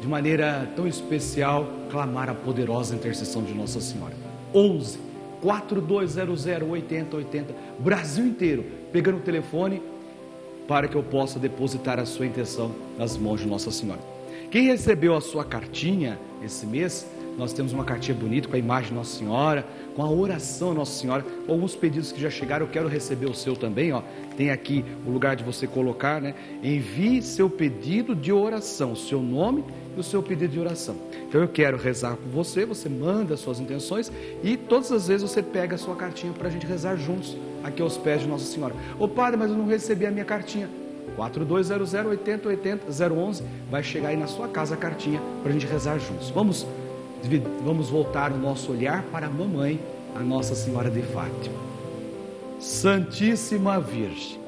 de 0.00 0.08
maneira 0.08 0.68
tão 0.74 0.84
especial, 0.84 1.68
clamar 1.92 2.28
a 2.28 2.34
poderosa 2.34 2.96
intercessão 2.96 3.44
de 3.44 3.54
Nossa 3.54 3.80
Senhora. 3.80 4.16
11 4.52 4.98
4200 5.40 6.44
8080, 6.44 7.54
Brasil 7.78 8.26
inteiro, 8.26 8.66
pegando 8.92 9.18
o 9.18 9.22
telefone 9.22 9.80
para 10.66 10.88
que 10.88 10.96
eu 10.96 11.04
possa 11.04 11.38
depositar 11.38 12.00
a 12.00 12.04
sua 12.04 12.26
intenção 12.26 12.72
nas 12.98 13.16
mãos 13.16 13.40
de 13.40 13.46
Nossa 13.46 13.70
Senhora. 13.70 14.17
Quem 14.50 14.64
recebeu 14.64 15.14
a 15.14 15.20
sua 15.20 15.44
cartinha 15.44 16.18
esse 16.42 16.64
mês, 16.64 17.06
nós 17.36 17.52
temos 17.52 17.74
uma 17.74 17.84
cartinha 17.84 18.16
bonita 18.16 18.48
com 18.48 18.56
a 18.56 18.58
imagem 18.58 18.88
de 18.88 18.94
Nossa 18.94 19.18
Senhora, 19.18 19.66
com 19.94 20.02
a 20.02 20.10
oração 20.10 20.72
Nossa 20.72 20.98
Senhora, 20.98 21.22
alguns 21.46 21.76
pedidos 21.76 22.12
que 22.12 22.20
já 22.20 22.30
chegaram, 22.30 22.64
eu 22.64 22.72
quero 22.72 22.88
receber 22.88 23.26
o 23.26 23.34
seu 23.34 23.54
também, 23.54 23.92
ó. 23.92 24.02
Tem 24.38 24.50
aqui 24.50 24.82
o 25.06 25.10
lugar 25.10 25.36
de 25.36 25.44
você 25.44 25.66
colocar, 25.66 26.18
né? 26.22 26.34
Envie 26.62 27.20
seu 27.20 27.50
pedido 27.50 28.14
de 28.14 28.32
oração, 28.32 28.96
seu 28.96 29.20
nome 29.20 29.64
e 29.94 30.00
o 30.00 30.02
seu 30.02 30.22
pedido 30.22 30.52
de 30.54 30.60
oração. 30.60 30.96
Então 31.28 31.42
eu 31.42 31.48
quero 31.48 31.76
rezar 31.76 32.16
com 32.16 32.30
você, 32.30 32.64
você 32.64 32.88
manda 32.88 33.34
as 33.34 33.40
suas 33.40 33.60
intenções 33.60 34.10
e 34.42 34.56
todas 34.56 34.90
as 34.90 35.08
vezes 35.08 35.30
você 35.30 35.42
pega 35.42 35.74
a 35.74 35.78
sua 35.78 35.94
cartinha 35.94 36.32
para 36.32 36.48
a 36.48 36.50
gente 36.50 36.66
rezar 36.66 36.96
juntos 36.96 37.36
aqui 37.62 37.82
aos 37.82 37.98
pés 37.98 38.22
de 38.22 38.28
Nossa 38.28 38.46
Senhora. 38.46 38.74
Ô 38.98 39.06
padre, 39.06 39.38
mas 39.38 39.50
eu 39.50 39.58
não 39.58 39.66
recebi 39.66 40.06
a 40.06 40.10
minha 40.10 40.24
cartinha. 40.24 40.87
4200 41.18 41.94
8080 41.94 42.86
011 43.12 43.42
vai 43.68 43.82
chegar 43.82 44.10
aí 44.10 44.16
na 44.16 44.28
sua 44.28 44.46
casa 44.46 44.74
a 44.74 44.78
cartinha 44.78 45.20
para 45.42 45.50
a 45.50 45.52
gente 45.52 45.66
rezar 45.66 45.98
juntos. 45.98 46.30
Vamos 46.30 46.64
vamos 47.64 47.90
voltar 47.90 48.30
o 48.30 48.38
nosso 48.38 48.70
olhar 48.70 49.02
para 49.10 49.26
a 49.26 49.30
mamãe, 49.30 49.80
a 50.14 50.20
Nossa 50.20 50.54
Senhora 50.54 50.88
de 50.88 51.02
Fátima. 51.02 51.58
Santíssima 52.60 53.80
Virgem, 53.80 54.38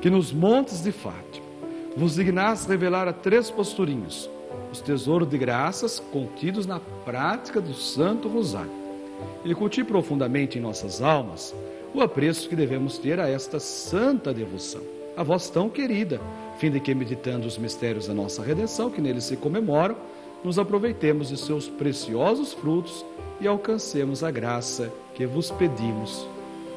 que 0.00 0.08
nos 0.08 0.32
montes 0.32 0.82
de 0.82 0.90
Fátima 0.90 1.46
vos 1.94 2.14
dignaste 2.14 2.66
revelar 2.66 3.06
a 3.06 3.12
três 3.12 3.50
posturinhos 3.50 4.30
os 4.72 4.80
tesouros 4.80 5.28
de 5.28 5.36
graças 5.36 6.00
contidos 6.00 6.64
na 6.64 6.80
prática 7.04 7.60
do 7.60 7.74
Santo 7.74 8.28
Rosário. 8.28 8.70
E 9.44 9.54
cultive 9.54 9.88
profundamente 9.88 10.58
em 10.58 10.62
nossas 10.62 11.02
almas 11.02 11.54
o 11.92 12.00
apreço 12.00 12.48
que 12.48 12.56
devemos 12.56 12.96
ter 12.96 13.20
a 13.20 13.28
esta 13.28 13.60
santa 13.60 14.32
devoção, 14.32 14.80
a 15.20 15.22
vós 15.22 15.50
tão 15.50 15.68
querida, 15.68 16.18
fim 16.56 16.70
de 16.70 16.80
que, 16.80 16.94
meditando 16.94 17.46
os 17.46 17.58
mistérios 17.58 18.06
da 18.06 18.14
nossa 18.14 18.42
redenção, 18.42 18.90
que 18.90 19.02
neles 19.02 19.24
se 19.24 19.36
comemoram, 19.36 19.94
nos 20.42 20.58
aproveitemos 20.58 21.28
de 21.28 21.36
seus 21.36 21.68
preciosos 21.68 22.54
frutos 22.54 23.04
e 23.38 23.46
alcancemos 23.46 24.24
a 24.24 24.30
graça 24.30 24.90
que 25.14 25.26
vos 25.26 25.50
pedimos, 25.50 26.26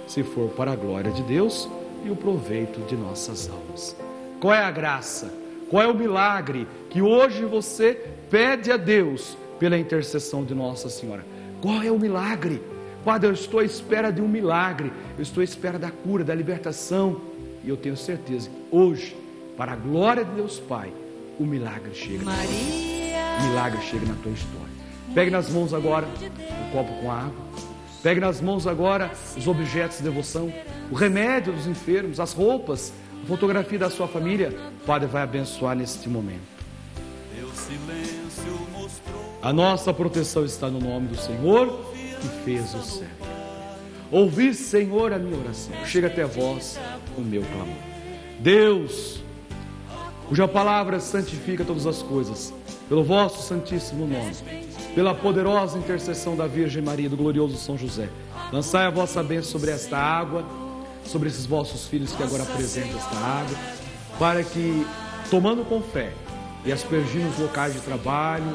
se 0.08 0.24
for 0.24 0.50
para 0.50 0.74
a 0.74 0.76
glória 0.76 1.10
de 1.10 1.24
Deus 1.24 1.70
e 2.04 2.12
o 2.12 2.18
proveito 2.18 2.82
de 2.82 2.98
nossas 2.98 3.50
almas. 3.50 3.96
Qual 4.42 4.54
é 4.54 4.62
a 4.62 4.72
graça? 4.72 5.34
Qual 5.70 5.82
é 5.82 5.88
o 5.88 5.96
milagre 5.96 6.68
que 6.90 7.02
hoje 7.02 7.46
você 7.46 7.94
pede 8.30 8.74
a 8.74 8.76
Deus 8.76 9.38
pela 9.58 9.78
intercessão 9.78 10.44
de 10.44 10.54
Nossa 10.54 10.90
Senhora? 10.90 11.26
Qual 11.62 11.82
é 11.82 11.90
o 11.90 11.98
milagre? 11.98 12.62
Padre, 13.06 13.30
eu 13.30 13.34
estou 13.34 13.62
à 13.62 13.64
espera 13.64 14.12
de 14.12 14.22
um 14.22 14.28
milagre, 14.28 14.92
eu 15.18 15.24
estou 15.24 15.40
à 15.40 15.44
espera 15.46 15.80
da 15.80 15.92
cura, 15.92 16.26
da 16.26 16.36
libertação, 16.36 17.22
e 17.64 17.70
eu 17.70 17.78
tenho 17.78 17.96
certeza 17.96 18.50
que 18.50 18.76
hoje, 18.76 19.16
para 19.58 19.74
a 19.74 19.76
glória 19.76 20.26
de 20.26 20.32
Deus 20.32 20.60
Pai, 20.60 20.92
o 21.40 21.46
milagre 21.46 21.94
chega. 21.94 22.24
Maria. 22.24 23.38
O 23.40 23.48
milagre 23.50 23.82
chega 23.82 24.06
na 24.06 24.16
tua 24.16 24.32
história. 24.32 24.74
Pegue 25.14 25.32
nas 25.32 25.50
mãos 25.50 25.74
agora 25.74 26.08
o 26.08 26.72
copo 26.72 26.94
com 27.02 27.12
água. 27.12 27.34
Pegue 28.02 28.20
nas 28.20 28.42
mãos 28.42 28.68
agora 28.68 29.12
os 29.38 29.48
objetos 29.48 29.98
de 29.98 30.04
devoção, 30.04 30.54
o 30.92 30.96
remédio 30.96 31.54
dos 31.54 31.66
enfermos, 31.66 32.20
as 32.20 32.34
roupas, 32.34 32.92
a 33.24 33.28
fotografia 33.28 33.80
da 33.80 33.90
sua 33.90 34.08
família. 34.08 34.54
O 34.82 34.86
Padre 34.86 35.08
vai 35.08 35.24
abençoar 35.24 35.76
neste 35.76 36.10
momento. 36.10 36.54
A 39.42 39.54
nossa 39.54 39.94
proteção 39.94 40.44
está 40.44 40.70
no 40.70 40.80
nome 40.80 41.08
do 41.08 41.16
Senhor 41.16 41.86
que 42.22 42.28
fez 42.44 42.74
o 42.74 42.82
céu. 42.82 43.33
Ouvi, 44.14 44.54
Senhor, 44.54 45.12
a 45.12 45.18
minha 45.18 45.36
oração. 45.36 45.74
Chega 45.88 46.06
até 46.06 46.24
vós 46.24 46.80
o 47.18 47.22
meu 47.22 47.42
clamor. 47.42 47.74
Deus, 48.40 49.24
cuja 50.30 50.48
palavra 50.48 51.00
santifica 51.00 51.66
todas 51.66 51.88
as 51.88 52.04
coisas, 52.04 52.54
pelo 52.88 53.04
vosso 53.04 53.42
santíssimo 53.42 54.06
nome, 54.06 54.36
pela 54.94 55.16
poderosa 55.16 55.80
intercessão 55.80 56.36
da 56.36 56.46
Virgem 56.46 56.84
Maria 56.84 57.10
do 57.10 57.18
glorioso 57.18 57.58
São 57.58 57.76
José, 57.76 58.08
lançai 58.52 58.86
a 58.86 58.92
vossa 58.92 59.24
bênção 59.24 59.52
sobre 59.52 59.72
esta 59.72 59.98
água, 59.98 60.46
sobre 61.04 61.28
esses 61.28 61.48
vossos 61.48 61.88
filhos 61.88 62.14
que 62.14 62.22
agora 62.22 62.44
apresentam 62.44 62.96
esta 62.96 63.18
água, 63.18 63.58
para 64.20 64.44
que, 64.44 64.86
tomando 65.32 65.66
com 65.66 65.82
fé 65.82 66.14
e 66.64 66.72
aspergindo 66.72 67.30
os 67.30 67.40
locais 67.40 67.74
de 67.74 67.80
trabalho, 67.80 68.46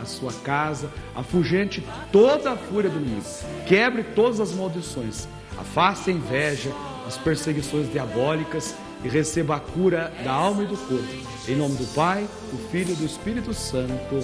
a 0.00 0.04
sua 0.04 0.32
casa, 0.32 0.90
afugente 1.14 1.84
toda 2.10 2.52
a 2.52 2.56
fúria 2.56 2.90
do 2.90 2.98
inimigo, 2.98 3.26
quebre 3.66 4.02
todas 4.02 4.40
as 4.40 4.52
maldições, 4.52 5.28
afaste 5.58 6.10
a 6.10 6.12
inveja, 6.12 6.70
as 7.06 7.16
perseguições 7.16 7.90
diabólicas 7.90 8.74
e 9.04 9.08
receba 9.08 9.56
a 9.56 9.60
cura 9.60 10.12
da 10.22 10.32
alma 10.32 10.62
e 10.62 10.66
do 10.66 10.76
corpo. 10.76 11.30
Em 11.48 11.56
nome 11.56 11.74
do 11.76 11.86
Pai, 11.94 12.26
do 12.52 12.58
Filho 12.70 12.92
e 12.92 12.96
do 12.96 13.04
Espírito 13.04 13.52
Santo. 13.54 14.20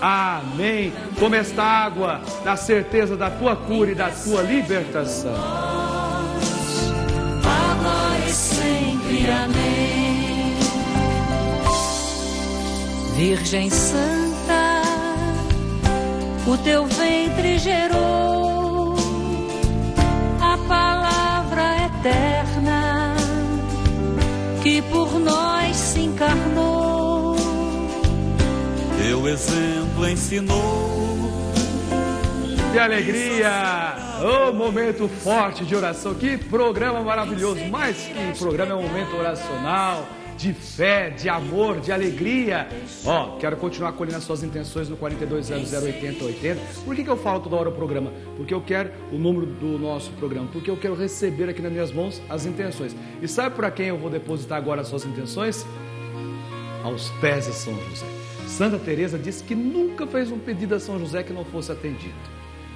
Amém. 0.00 0.92
Toma 1.18 1.36
esta 1.36 1.62
água 1.62 2.20
na 2.44 2.56
certeza 2.56 3.16
da 3.16 3.30
tua 3.30 3.56
cura 3.56 3.92
e 3.92 3.94
da 3.94 4.10
tua 4.10 4.42
libertação. 4.42 5.34
Amém. 9.32 9.80
Virgem 13.20 13.68
Santa, 13.68 14.29
o 16.50 16.58
teu 16.58 16.84
ventre 16.84 17.58
gerou 17.60 18.96
a 20.40 20.58
palavra 20.66 21.84
eterna 21.84 23.14
que 24.60 24.82
por 24.82 25.20
nós 25.20 25.76
se 25.76 26.00
encarnou. 26.00 27.36
Teu 29.00 29.28
exemplo 29.28 30.08
ensinou. 30.08 30.90
Que 32.72 32.78
alegria! 32.78 33.96
Oh, 34.20 34.52
momento 34.52 35.08
forte 35.08 35.64
de 35.64 35.74
oração. 35.74 36.14
Que 36.14 36.36
programa 36.36 37.00
maravilhoso! 37.00 37.64
Mais 37.66 37.96
que 37.96 38.38
programa, 38.38 38.72
é 38.72 38.74
um 38.74 38.82
momento 38.82 39.16
oracional 39.16 40.06
de 40.40 40.54
fé, 40.54 41.10
de 41.10 41.28
amor, 41.28 41.80
de 41.80 41.92
alegria. 41.92 42.66
Ó, 43.04 43.36
quero 43.36 43.58
continuar 43.58 43.92
colhendo 43.92 44.16
as 44.16 44.24
suas 44.24 44.42
intenções 44.42 44.88
no 44.88 44.96
42008080. 44.96 46.56
Por 46.82 46.96
que, 46.96 47.04
que 47.04 47.10
eu 47.10 47.16
falo 47.16 47.40
toda 47.40 47.56
hora 47.56 47.68
o 47.68 47.72
programa? 47.72 48.10
Porque 48.38 48.54
eu 48.54 48.60
quero 48.62 48.90
o 49.12 49.18
número 49.18 49.44
do 49.44 49.78
nosso 49.78 50.10
programa, 50.12 50.48
porque 50.50 50.70
eu 50.70 50.78
quero 50.78 50.94
receber 50.94 51.50
aqui 51.50 51.60
nas 51.60 51.70
minhas 51.70 51.92
mãos 51.92 52.22
as 52.28 52.46
intenções. 52.46 52.96
E 53.20 53.28
sabe 53.28 53.54
para 53.54 53.70
quem 53.70 53.88
eu 53.88 53.98
vou 53.98 54.08
depositar 54.08 54.56
agora 54.56 54.80
as 54.80 54.88
suas 54.88 55.04
intenções? 55.04 55.66
Aos 56.82 57.10
pés 57.20 57.46
de 57.46 57.52
São 57.52 57.74
José. 57.74 58.06
Santa 58.46 58.78
Teresa 58.78 59.18
disse 59.18 59.44
que 59.44 59.54
nunca 59.54 60.06
fez 60.06 60.32
um 60.32 60.38
pedido 60.38 60.74
a 60.74 60.80
São 60.80 60.98
José 60.98 61.22
que 61.22 61.34
não 61.34 61.44
fosse 61.44 61.70
atendido. 61.70 62.14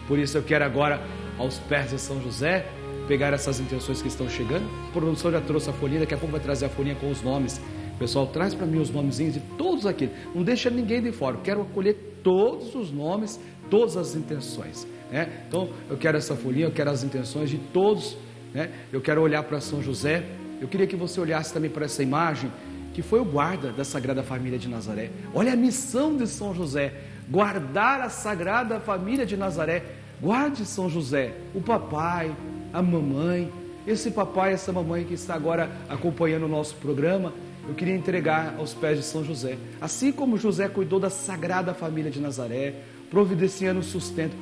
Por 0.07 0.19
isso 0.19 0.37
eu 0.37 0.43
quero 0.43 0.65
agora 0.67 1.03
aos 1.39 1.59
pés 1.61 1.91
de 1.91 1.99
São 1.99 2.21
José 2.23 2.67
pegar 3.07 3.33
essas 3.33 3.61
intenções 3.61 4.03
que 4.03 4.09
estão 4.09 4.29
chegando. 4.29 4.65
A 4.89 4.93
produção 4.93 5.31
já 5.31 5.41
trouxe 5.41 5.71
a 5.71 5.73
folhinha, 5.73 6.01
daqui 6.01 6.15
a 6.15 6.19
pouco 6.19 6.33
vai 6.33 6.41
trazer 6.41 6.67
a 6.67 6.69
folhinha 6.69 6.95
com 6.95 7.11
os 7.11 7.23
nomes. 7.23 7.61
Pessoal, 7.99 8.27
traz 8.27 8.55
para 8.55 8.67
mim 8.67 8.81
os 8.81 8.91
nomezinhos 8.91 9.35
de 9.35 9.41
todos 9.57 9.87
aqui. 9.87 10.11
Não 10.35 10.43
deixa 10.43 10.69
ninguém 10.69 11.03
de 11.03 11.13
fora. 11.13 11.37
Quero 11.43 11.63
acolher 11.63 12.19
todos 12.23 12.75
os 12.75 12.91
nomes, 12.91 13.41
todas 13.71 13.97
as 13.97 14.15
intenções. 14.15 14.87
Né? 15.11 15.45
Então, 15.47 15.69
eu 15.89 15.97
quero 15.97 16.17
essa 16.17 16.35
folhinha, 16.35 16.67
eu 16.67 16.73
quero 16.73 16.91
as 16.91 17.05
intenções 17.05 17.51
de 17.51 17.59
todos. 17.59 18.17
Né? 18.53 18.71
Eu 18.93 19.01
quero 19.01 19.23
olhar 19.23 19.43
para 19.45 19.61
São 19.61 19.83
José. 19.83 20.25
Eu 20.61 20.67
queria 20.67 20.87
que 20.87 20.97
você 20.97 21.21
olhasse 21.21 21.53
também 21.53 21.71
para 21.71 21.85
essa 21.85 22.03
imagem, 22.03 22.51
que 22.93 23.03
foi 23.03 23.21
o 23.21 23.25
guarda 23.25 23.73
da 23.73 23.85
Sagrada 23.85 24.23
Família 24.23 24.59
de 24.59 24.69
Nazaré. 24.69 25.11
Olha 25.33 25.53
a 25.53 25.57
missão 25.57 26.17
de 26.17 26.27
São 26.27 26.55
José: 26.55 26.95
guardar 27.29 28.01
a 28.01 28.09
Sagrada 28.09 28.81
Família 28.81 29.27
de 29.27 29.37
Nazaré. 29.37 29.83
Guarde 30.21 30.65
São 30.65 30.89
José, 30.89 31.35
o 31.55 31.61
papai, 31.61 32.35
a 32.75 32.83
mamãe, 32.83 33.53
esse 33.87 34.11
papai, 34.11 34.53
essa 34.53 34.73
mamãe 34.73 35.05
que 35.05 35.15
está 35.15 35.33
agora 35.35 35.71
acompanhando 35.89 36.47
o 36.47 36.49
nosso 36.49 36.75
programa, 36.75 37.33
eu 37.69 37.75
queria 37.75 37.95
entregar 37.95 38.57
aos 38.59 38.75
pés 38.75 38.99
de 38.99 39.05
São 39.05 39.23
José. 39.23 39.57
Assim 39.81 40.11
como 40.11 40.37
José 40.37 40.69
cuidou 40.69 40.99
da 40.99 41.09
sagrada 41.09 41.73
família 41.73 42.11
de 42.11 42.21
Nazaré, 42.21 42.75
providenciando 43.09 43.79
o 43.79 43.83
sustento, 43.85 44.37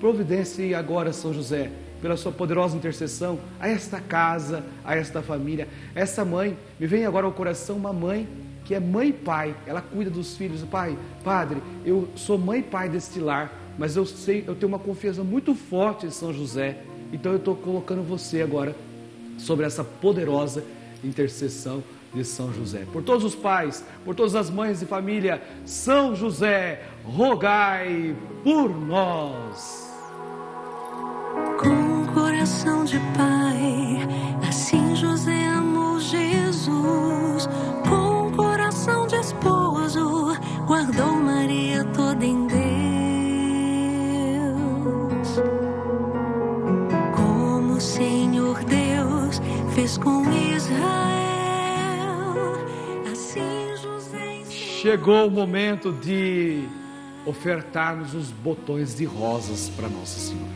providencie 0.00 0.74
agora, 0.74 1.12
São 1.12 1.34
José, 1.34 1.70
pela 2.00 2.16
sua 2.16 2.32
poderosa 2.32 2.74
intercessão 2.74 3.38
a 3.60 3.68
esta 3.68 4.00
casa, 4.00 4.64
a 4.82 4.96
esta 4.96 5.20
família, 5.20 5.68
essa 5.94 6.24
mãe. 6.24 6.56
Me 6.78 6.86
vem 6.86 7.04
agora 7.04 7.26
ao 7.26 7.32
coração 7.32 7.76
uma 7.76 7.92
mãe 7.92 8.26
que 8.64 8.74
é 8.74 8.80
mãe 8.80 9.08
e 9.08 9.12
pai, 9.12 9.54
ela 9.66 9.82
cuida 9.82 10.10
dos 10.10 10.34
filhos. 10.34 10.62
Pai, 10.62 10.96
padre, 11.22 11.62
eu 11.84 12.08
sou 12.16 12.38
mãe 12.38 12.60
e 12.60 12.62
pai 12.62 12.88
deste 12.88 13.20
lar, 13.20 13.52
mas 13.76 13.96
eu 13.96 14.06
sei, 14.06 14.44
eu 14.46 14.54
tenho 14.54 14.68
uma 14.68 14.78
confiança 14.78 15.22
muito 15.22 15.54
forte 15.54 16.06
em 16.06 16.10
São 16.10 16.32
José. 16.32 16.78
Então 17.12 17.32
eu 17.32 17.38
estou 17.38 17.56
colocando 17.56 18.02
você 18.02 18.42
agora 18.42 18.74
sobre 19.38 19.66
essa 19.66 19.82
poderosa 19.82 20.64
intercessão 21.02 21.82
de 22.14 22.24
São 22.24 22.52
José. 22.52 22.84
Por 22.92 23.02
todos 23.02 23.24
os 23.24 23.34
pais, 23.34 23.84
por 24.04 24.14
todas 24.14 24.34
as 24.34 24.50
mães 24.50 24.82
e 24.82 24.86
família, 24.86 25.42
São 25.64 26.14
José, 26.14 26.82
rogai 27.04 28.14
por 28.42 28.68
nós. 28.68 29.88
Com 31.58 32.02
o 32.02 32.14
coração 32.14 32.84
de 32.84 32.98
pai, 33.16 33.98
assim 34.48 34.96
José 34.96 35.29
com 50.02 50.22
Israel. 50.32 50.80
Chegou 54.48 55.26
o 55.26 55.30
momento 55.30 55.92
de 55.92 56.64
ofertarmos 57.26 58.14
os 58.14 58.30
botões 58.30 58.96
de 58.96 59.04
rosas 59.04 59.70
para 59.76 59.88
Nossa 59.88 60.18
Senhora. 60.18 60.50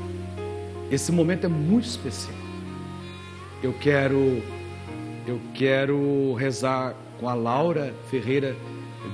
Esse 0.91 1.13
momento 1.13 1.45
é 1.45 1.49
muito 1.49 1.87
especial. 1.87 2.37
Eu 3.63 3.73
quero 3.75 4.43
eu 5.27 5.41
quero 5.55 6.35
rezar 6.35 6.95
com 7.19 7.29
a 7.29 7.35
Laura 7.35 7.95
Ferreira 8.11 8.55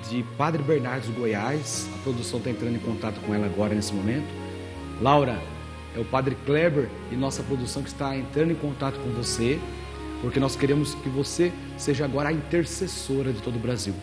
de 0.08 0.24
Padre 0.36 0.62
Bernardes 0.62 1.08
Goiás. 1.10 1.88
A 1.94 2.02
produção 2.02 2.38
está 2.38 2.50
entrando 2.50 2.76
em 2.76 2.80
contato 2.80 3.20
com 3.20 3.34
ela 3.34 3.46
agora 3.46 3.74
nesse 3.74 3.92
momento. 3.92 4.26
Laura, 5.00 5.40
é 5.96 5.98
o 5.98 6.04
Padre 6.04 6.36
Kleber 6.46 6.88
e 7.10 7.16
nossa 7.16 7.42
produção 7.42 7.82
que 7.82 7.88
está 7.88 8.16
entrando 8.16 8.52
em 8.52 8.56
contato 8.56 8.98
com 9.00 9.10
você, 9.10 9.58
porque 10.20 10.40
nós 10.40 10.56
queremos 10.56 10.94
que 10.94 11.08
você 11.08 11.52
seja 11.78 12.04
agora 12.04 12.28
a 12.28 12.32
intercessora 12.32 13.32
de 13.32 13.40
todo 13.40 13.56
o 13.56 13.60
Brasil 13.60 13.94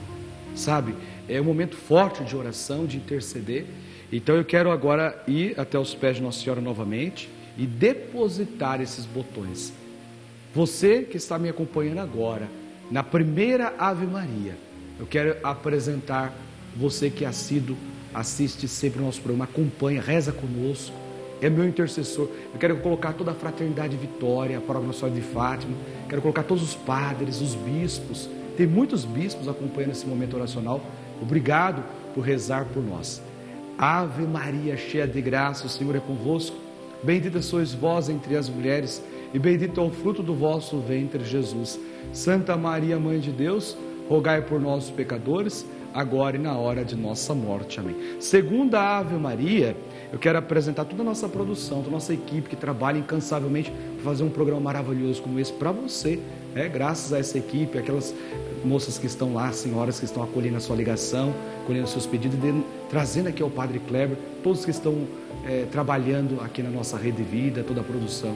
sabe? 0.57 0.95
É 1.29 1.39
um 1.39 1.43
momento 1.43 1.75
forte 1.75 2.24
de 2.24 2.36
oração, 2.36 2.86
de 2.86 2.97
interceder. 2.97 3.65
Então 4.12 4.36
eu 4.36 4.43
quero 4.43 4.71
agora 4.71 5.24
ir 5.27 5.57
até 5.59 5.77
os 5.77 5.93
pés 5.93 6.17
de 6.17 6.24
Nossa 6.24 6.41
Senhora 6.41 6.59
novamente 6.59 7.29
e 7.57 7.65
depositar 7.65 8.81
esses 8.81 9.05
botões. 9.05 9.74
Você 10.53 11.03
que 11.03 11.17
está 11.17 11.38
me 11.38 11.50
acompanhando 11.50 12.00
agora, 12.00 12.47
na 12.89 13.03
primeira 13.03 13.74
Ave 13.77 14.05
Maria, 14.05 14.55
eu 15.00 15.05
quero 15.05 15.38
apresentar 15.43 16.33
você 16.75 17.09
que 17.09 17.25
assíduo, 17.25 17.75
assiste 18.13 18.67
sempre 18.67 19.01
o 19.01 19.05
nosso 19.05 19.21
programa, 19.21 19.45
acompanha, 19.45 20.01
reza 20.01 20.32
conosco, 20.32 20.95
é 21.41 21.49
meu 21.49 21.67
intercessor. 21.67 22.30
Eu 22.53 22.60
quero 22.60 22.77
colocar 22.77 23.13
toda 23.13 23.32
a 23.32 23.36
fraternidade 23.36 23.95
Vitória, 23.95 24.58
a 24.58 24.62
paróquia 24.62 24.88
Nossa 24.88 24.99
Senhora 24.99 25.19
de 25.19 25.27
Fátima, 25.27 25.75
quero 26.08 26.22
colocar 26.22 26.43
todos 26.43 26.63
os 26.63 26.76
padres, 26.76 27.41
os 27.41 27.56
bispos, 27.56 28.30
tem 28.58 28.65
muitos 28.65 29.06
bispos 29.06 29.48
acompanhando 29.48 29.91
esse 29.91 30.08
momento 30.08 30.36
oracional. 30.36 30.82
Obrigado 31.22 31.84
por 32.15 32.22
rezar 32.22 32.65
por 32.65 32.84
nós. 32.84 33.22
Ave 33.78 34.24
Maria, 34.24 34.76
cheia 34.76 35.08
de 35.08 35.22
graça, 35.22 35.67
o 35.67 35.70
Senhor 35.70 35.96
é 35.96 36.00
convosco. 36.00 36.58
Bendita 37.04 37.39
sois 37.43 37.76
vós 37.76 38.10
entre 38.10 38.36
as 38.36 38.50
mulheres, 38.50 39.04
e 39.32 39.38
bendito 39.38 39.80
é 39.80 39.84
o 39.84 39.91
fruto 39.91 40.24
do 40.24 40.34
vosso 40.34 40.80
ventre, 40.80 41.24
Jesus. 41.24 41.80
Santa 42.12 42.58
Maria, 42.58 42.98
Mãe 42.98 43.20
de 43.20 43.32
Deus, 43.32 43.78
rogai 44.10 44.41
por 44.41 44.60
nós, 44.60 44.89
pecadores, 44.89 45.63
agora 45.93 46.36
e 46.36 46.39
na 46.39 46.58
hora 46.58 46.84
de 46.84 46.96
nossa 46.96 47.36
morte. 47.36 47.80
Amém. 47.80 47.96
Segunda 48.20 48.98
Ave 48.98 49.15
Maria, 49.15 49.78
eu 50.12 50.17
quero 50.17 50.38
apresentar 50.38 50.86
toda 50.86 51.02
a 51.02 51.06
nossa 51.06 51.28
produção, 51.28 51.78
toda 51.78 51.89
a 51.89 51.91
nossa 51.91 52.13
equipe 52.13 52.50
que 52.50 52.56
trabalha 52.56 52.98
incansavelmente 52.98 53.72
para 53.72 54.04
fazer 54.04 54.24
um 54.24 54.30
programa 54.30 54.62
maravilhoso 54.62 55.22
como 55.22 55.39
esse 55.39 55.52
para 55.52 55.72
você. 55.72 56.20
É, 56.56 56.67
graças 56.67 57.12
a 57.12 57.20
essa 57.20 57.38
equipe, 57.38 57.78
aquelas 57.78 58.15
moças 58.63 58.98
que 58.98 59.06
estão 59.06 59.34
lá, 59.34 59.52
senhoras 59.52 60.00
que 60.00 60.06
estão 60.06 60.24
acolhendo 60.24 60.58
a 60.58 60.60
sua 60.60 60.76
ligação, 60.76 61.34
acolhendo 61.63 61.88
seus 61.88 62.06
pedidos, 62.06 62.39
de, 62.39 62.63
trazendo 62.89 63.28
aqui 63.28 63.43
ao 63.43 63.50
Padre 63.50 63.80
Kleber, 63.80 64.17
todos 64.41 64.63
que 64.63 64.72
estão 64.72 65.06
é, 65.46 65.65
trabalhando 65.72 66.39
aqui 66.41 66.63
na 66.63 66.70
nossa 66.70 66.98
rede 66.98 67.17
de 67.17 67.24
vida, 67.24 67.63
toda 67.63 67.82
a 67.82 67.84
produção. 67.84 68.36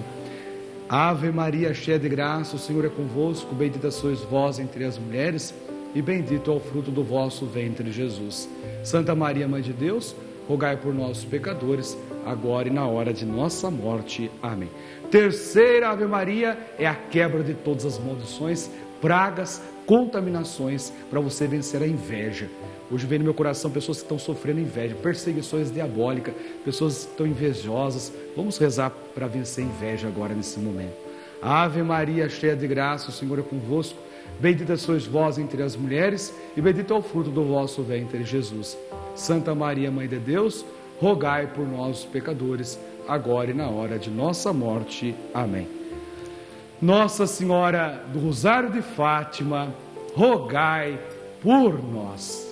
Ave 0.90 1.32
Maria, 1.32 1.74
cheia 1.74 1.98
de 1.98 2.10
graça, 2.10 2.58
o 2.58 2.60
Senhor 2.60 2.84
é 2.84 2.90
convosco, 2.90 3.56
bendita 3.56 3.90
sois 3.90 4.20
vós 4.20 4.60
entre 4.60 4.84
as 4.84 4.98
mulheres, 4.98 5.54
e 5.96 6.02
bendito 6.02 6.52
é 6.52 6.54
o 6.54 6.60
fruto 6.60 6.92
do 6.92 7.02
vosso 7.02 7.46
ventre, 7.46 7.92
Jesus. 7.92 8.50
Santa 8.84 9.16
Maria, 9.16 9.48
Mãe 9.48 9.62
de 9.62 9.72
Deus, 9.72 10.14
rogai 10.52 10.76
por 10.76 10.94
nós, 10.94 11.24
pecadores, 11.24 11.98
agora 12.26 12.68
e 12.68 12.72
na 12.72 12.86
hora 12.86 13.14
de 13.14 13.26
nossa 13.26 13.72
morte. 13.72 14.30
Amém. 14.44 14.70
Terceira 15.10 15.90
Ave 15.90 16.06
Maria 16.06 16.58
é 16.78 16.86
a 16.86 16.94
quebra 16.94 17.42
de 17.42 17.54
todas 17.54 17.86
as 17.86 17.98
maldições, 17.98 18.70
pragas, 19.00 19.62
contaminações 19.86 20.92
para 21.10 21.22
você 21.22 21.48
vencer 21.48 21.82
a 21.82 21.88
inveja. 21.88 22.50
Hoje 22.92 23.08
vem 23.08 23.20
no 23.20 23.24
meu 23.24 23.34
coração 23.34 23.72
pessoas 23.72 24.00
que 24.00 24.04
estão 24.04 24.20
sofrendo 24.20 24.60
inveja, 24.60 24.94
perseguições 24.94 25.72
diabólicas, 25.72 26.34
pessoas 26.66 27.06
que 27.06 27.12
estão 27.12 27.26
invejosas. 27.26 28.12
Vamos 28.36 28.58
rezar 28.58 28.92
para 29.16 29.28
vencer 29.28 29.64
a 29.64 29.68
inveja 29.68 30.10
agora 30.10 30.34
nesse 30.34 30.60
momento. 30.60 30.96
Ave 31.42 31.82
Maria, 31.82 32.28
cheia 32.28 32.58
de 32.58 32.68
graça, 32.68 33.10
o 33.10 33.14
Senhor 33.14 33.40
é 33.40 33.42
convosco. 33.42 33.98
Bendita 34.39 34.76
sois 34.76 35.06
vós 35.06 35.38
entre 35.38 35.62
as 35.62 35.76
mulheres, 35.76 36.34
e 36.56 36.62
bendito 36.62 36.94
é 36.94 36.98
o 36.98 37.02
fruto 37.02 37.30
do 37.30 37.44
vosso 37.44 37.84
ventre, 37.84 38.24
Jesus. 38.24 38.78
Santa 39.15 39.54
Maria, 39.54 39.91
Mãe 39.91 40.08
de 40.08 40.17
Deus, 40.17 40.65
rogai 41.00 41.48
por 41.48 41.67
nós, 41.67 42.06
pecadores, 42.06 42.80
agora 43.08 43.52
e 43.52 43.54
na 43.54 43.67
hora 43.67 44.00
de 44.00 44.10
nossa 44.10 44.52
morte. 44.52 45.15
Amém. 45.34 45.67
Nossa 46.82 47.28
Senhora 47.28 48.04
do 48.12 48.20
Rosário 48.20 48.72
de 48.72 48.82
Fátima, 48.82 49.74
rogai 50.15 51.00
por 51.41 51.84
nós. 51.84 52.52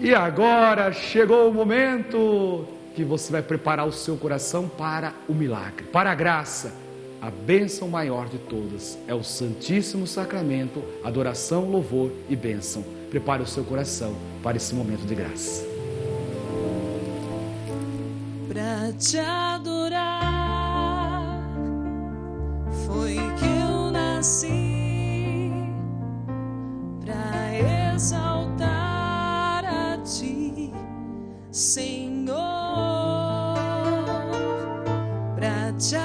E 0.00 0.14
agora 0.14 0.92
chegou 0.92 1.48
o 1.48 1.54
momento 1.54 2.66
que 2.94 3.02
você 3.04 3.32
vai 3.32 3.42
preparar 3.42 3.86
o 3.86 3.92
seu 3.92 4.16
coração 4.16 4.68
para 4.68 5.12
o 5.28 5.34
milagre, 5.34 5.84
para 5.84 6.10
a 6.10 6.14
graça. 6.14 6.87
A 7.20 7.30
bênção 7.30 7.88
maior 7.88 8.28
de 8.28 8.38
todas 8.38 8.98
é 9.06 9.14
o 9.14 9.22
Santíssimo 9.22 10.06
Sacramento, 10.06 10.82
adoração, 11.02 11.70
louvor 11.70 12.12
e 12.28 12.36
bênção. 12.36 12.84
Prepare 13.10 13.42
o 13.42 13.46
seu 13.46 13.64
coração 13.64 14.14
para 14.42 14.56
esse 14.56 14.74
momento 14.74 15.06
de 15.06 15.14
graça. 15.14 15.66
Para 18.48 18.92
te 18.92 19.18
adorar 19.18 20.08
foi 22.86 23.14
que 23.14 23.44
eu 23.44 23.90
nasci 23.90 24.68
exaltar 27.98 29.64
a 29.64 29.98
ti, 29.98 30.72
Senhor, 31.50 32.36
para 35.34 35.72
te 35.72 35.96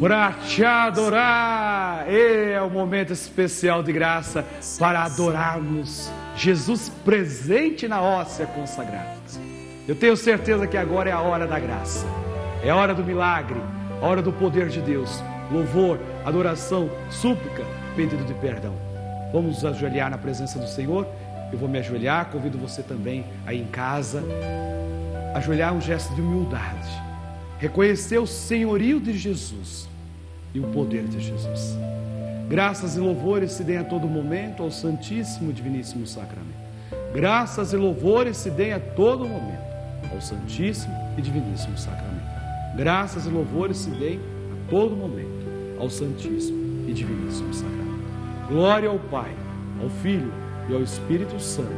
Para 0.00 0.32
te 0.32 0.64
adorar, 0.64 2.06
é 2.10 2.58
o 2.62 2.70
momento 2.70 3.12
especial 3.12 3.82
de 3.82 3.92
graça 3.92 4.46
para 4.78 5.02
adorarmos 5.02 6.10
Jesus 6.34 6.88
presente 7.04 7.86
na 7.86 8.00
óssea 8.00 8.46
consagrada. 8.46 9.20
Eu 9.86 9.94
tenho 9.94 10.16
certeza 10.16 10.66
que 10.66 10.78
agora 10.78 11.10
é 11.10 11.12
a 11.12 11.20
hora 11.20 11.46
da 11.46 11.58
graça, 11.58 12.06
é 12.64 12.70
a 12.70 12.76
hora 12.76 12.94
do 12.94 13.04
milagre, 13.04 13.60
a 14.00 14.06
hora 14.06 14.22
do 14.22 14.32
poder 14.32 14.68
de 14.68 14.80
Deus. 14.80 15.22
Louvor, 15.52 15.98
adoração, 16.24 16.90
súplica, 17.10 17.62
pedido 17.94 18.24
de 18.24 18.32
perdão. 18.32 18.72
Vamos 19.34 19.56
nos 19.56 19.64
ajoelhar 19.66 20.08
na 20.08 20.16
presença 20.16 20.58
do 20.58 20.66
Senhor. 20.66 21.06
Eu 21.52 21.58
vou 21.58 21.68
me 21.68 21.78
ajoelhar, 21.78 22.24
convido 22.30 22.56
você 22.56 22.82
também 22.82 23.26
aí 23.46 23.60
em 23.60 23.66
casa. 23.66 24.24
Ajoelhar 25.34 25.74
é 25.74 25.76
um 25.76 25.80
gesto 25.80 26.14
de 26.14 26.22
humildade. 26.22 27.09
Reconhecer 27.60 28.18
o 28.18 28.26
senhorio 28.26 28.98
de 28.98 29.16
Jesus 29.16 29.86
e 30.54 30.58
o 30.58 30.68
poder 30.68 31.04
de 31.04 31.20
Jesus. 31.20 31.76
Graças 32.48 32.96
e 32.96 32.98
louvores 32.98 33.52
se 33.52 33.62
deem 33.62 33.78
a 33.78 33.84
todo 33.84 34.08
momento 34.08 34.62
ao 34.62 34.70
Santíssimo 34.70 35.52
Diviníssimo 35.52 36.06
Sacramento. 36.06 36.58
Graças 37.14 37.74
e 37.74 37.76
louvores 37.76 38.38
se 38.38 38.50
deem 38.50 38.72
a 38.72 38.80
todo 38.80 39.28
momento 39.28 39.60
ao 40.10 40.20
Santíssimo 40.20 40.94
e 41.18 41.22
Diviníssimo 41.22 41.76
Sacramento. 41.76 42.30
Graças 42.76 43.26
e 43.26 43.28
louvores 43.28 43.76
se 43.76 43.90
deem 43.90 44.16
a 44.16 44.70
todo 44.70 44.96
momento 44.96 45.28
ao 45.78 45.90
Santíssimo 45.90 46.88
e 46.88 46.92
Diviníssimo 46.94 47.52
Sacramento. 47.52 47.90
Glória 48.48 48.88
ao 48.88 48.98
Pai, 48.98 49.32
ao 49.82 49.90
Filho 50.02 50.32
e 50.68 50.74
ao 50.74 50.82
Espírito 50.82 51.38
Santo, 51.38 51.68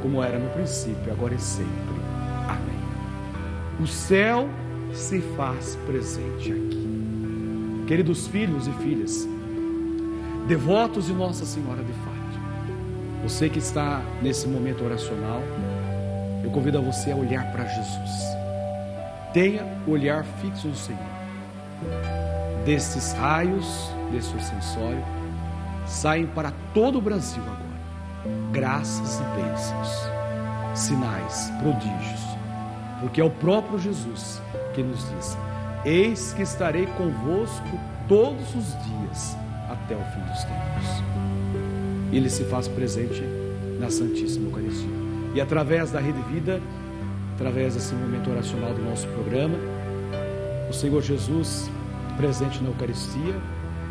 como 0.00 0.22
era 0.22 0.38
no 0.38 0.48
princípio, 0.50 1.12
agora 1.12 1.34
e 1.34 1.40
sempre. 1.40 1.72
Amém. 2.48 2.78
O 3.80 3.86
céu 3.86 4.48
se 4.94 5.20
faz 5.36 5.76
presente 5.86 6.52
aqui. 6.52 7.84
Queridos 7.86 8.26
filhos 8.26 8.66
e 8.66 8.72
filhas, 8.72 9.28
devotos 10.48 11.06
de 11.06 11.12
Nossa 11.12 11.44
Senhora 11.44 11.82
de 11.82 11.92
Fátima, 11.92 13.22
você 13.22 13.48
que 13.48 13.58
está 13.58 14.02
nesse 14.22 14.48
momento 14.48 14.84
oracional, 14.84 15.42
eu 16.42 16.50
convido 16.50 16.78
a 16.78 16.80
você 16.80 17.10
a 17.10 17.16
olhar 17.16 17.52
para 17.52 17.64
Jesus. 17.66 18.24
Tenha 19.32 19.64
o 19.86 19.90
olhar 19.90 20.24
fixo 20.40 20.68
no 20.68 20.76
Senhor. 20.76 21.00
Desses 22.64 23.12
raios, 23.12 23.90
desse 24.10 24.30
sensório, 24.40 25.04
saem 25.86 26.26
para 26.26 26.52
todo 26.72 26.98
o 26.98 27.02
Brasil 27.02 27.42
agora 27.42 27.64
graças 28.52 29.20
e 29.20 29.24
bênçãos, 29.36 29.88
sinais, 30.74 31.52
prodígios, 31.60 32.20
porque 33.04 33.20
é 33.20 33.24
o 33.24 33.28
próprio 33.28 33.78
Jesus 33.78 34.40
que 34.72 34.82
nos 34.82 35.06
diz: 35.10 35.36
Eis 35.84 36.32
que 36.32 36.40
estarei 36.40 36.86
convosco 36.86 37.78
todos 38.08 38.54
os 38.54 38.68
dias 38.82 39.36
até 39.68 39.94
o 39.94 40.02
fim 40.06 40.20
dos 40.20 40.42
tempos. 40.44 41.04
Ele 42.10 42.30
se 42.30 42.44
faz 42.44 42.66
presente 42.66 43.22
na 43.78 43.90
Santíssima 43.90 44.48
Eucaristia. 44.48 44.88
E 45.34 45.40
através 45.40 45.90
da 45.90 46.00
Rede 46.00 46.22
Vida, 46.32 46.62
através 47.34 47.74
desse 47.74 47.94
momento 47.94 48.30
oracional 48.30 48.72
do 48.72 48.82
nosso 48.82 49.06
programa, 49.08 49.58
o 50.70 50.72
Senhor 50.72 51.02
Jesus, 51.02 51.70
presente 52.16 52.62
na 52.62 52.70
Eucaristia, 52.70 53.36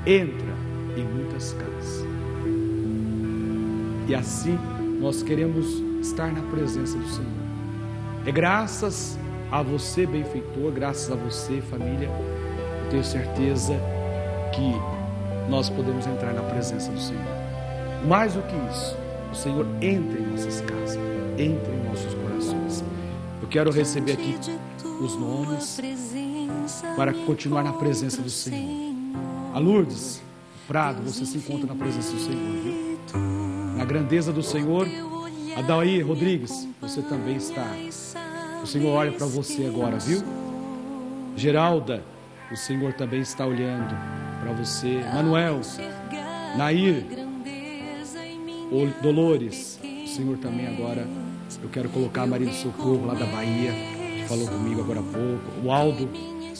entra 0.08 0.56
em 0.97 1.04
muitas 1.04 1.54
casas. 1.54 2.04
E 4.08 4.15
assim 4.15 4.58
nós 4.99 5.21
queremos 5.21 5.67
estar 6.02 6.32
na 6.32 6.41
presença 6.49 6.97
do 6.97 7.08
Senhor. 7.08 7.42
É 8.25 8.31
graças 8.31 9.17
a 9.51 9.62
você, 9.62 10.05
benfeitor, 10.05 10.71
graças 10.71 11.12
a 11.12 11.15
você, 11.15 11.62
família, 11.62 12.09
eu 12.83 12.89
tenho 12.89 13.03
certeza 13.03 13.73
que 14.53 15.49
nós 15.49 15.69
podemos 15.69 16.07
entrar 16.07 16.33
na 16.33 16.41
presença 16.41 16.89
do 16.89 16.99
Senhor. 16.99 17.21
Mais 18.07 18.33
do 18.33 18.41
que 18.43 18.55
isso, 18.71 18.95
o 19.31 19.36
Senhor 19.36 19.65
entra 19.81 20.19
em 20.19 20.27
nossas 20.27 20.62
casas, 20.62 20.97
entra 21.38 21.73
em 21.73 21.83
nossos 21.83 22.13
corações. 22.13 22.83
Eu 23.41 23.47
quero 23.49 23.71
receber 23.71 24.13
aqui 24.13 24.38
os 25.01 25.17
nomes 25.17 25.79
para 26.95 27.13
continuar 27.13 27.63
na 27.63 27.73
presença 27.73 28.21
do 28.21 28.29
Senhor. 28.29 28.95
A 29.53 29.59
Lourdes 29.59 30.21
Prado, 30.67 31.01
você 31.03 31.25
se 31.25 31.38
encontra 31.38 31.67
na 31.67 31.75
presença 31.75 32.13
do 32.13 32.19
Senhor, 32.19 32.63
viu? 32.63 32.97
Na 33.77 33.83
grandeza 33.83 34.31
do 34.31 34.41
Senhor, 34.41 34.88
Adaí 35.56 36.02
Rodrigues, 36.02 36.68
você 36.82 37.02
também 37.02 37.38
está. 37.38 37.66
O 38.62 38.66
Senhor 38.66 38.89
olha 38.89 39.12
para 39.12 39.26
você 39.26 39.66
agora, 39.66 39.98
viu? 39.98 40.24
Geralda, 41.36 42.04
o 42.52 42.56
Senhor 42.56 42.94
também 42.94 43.22
está 43.22 43.46
olhando 43.46 43.96
para 44.42 44.54
você. 44.54 45.02
Manuel, 45.13 45.62
Nair, 46.58 47.06
Dolores, 49.02 49.80
o 49.84 50.08
Senhor 50.08 50.38
também 50.38 50.68
agora. 50.68 51.08
Eu 51.62 51.70
quero 51.70 51.89
colocar 51.89 52.24
a 52.24 52.28
Maria 52.28 52.48
do 52.48 52.56
Socorro 52.56 53.06
lá 53.06 53.13
da 53.13 53.26
Bahia, 53.26 53.72
que 54.18 54.26
falou 54.28 54.48
comigo 54.48 54.82
agora 54.82 55.00
há 55.00 55.04
pouco. 55.04 55.66
O 55.68 55.72
Aldo, 55.72 56.10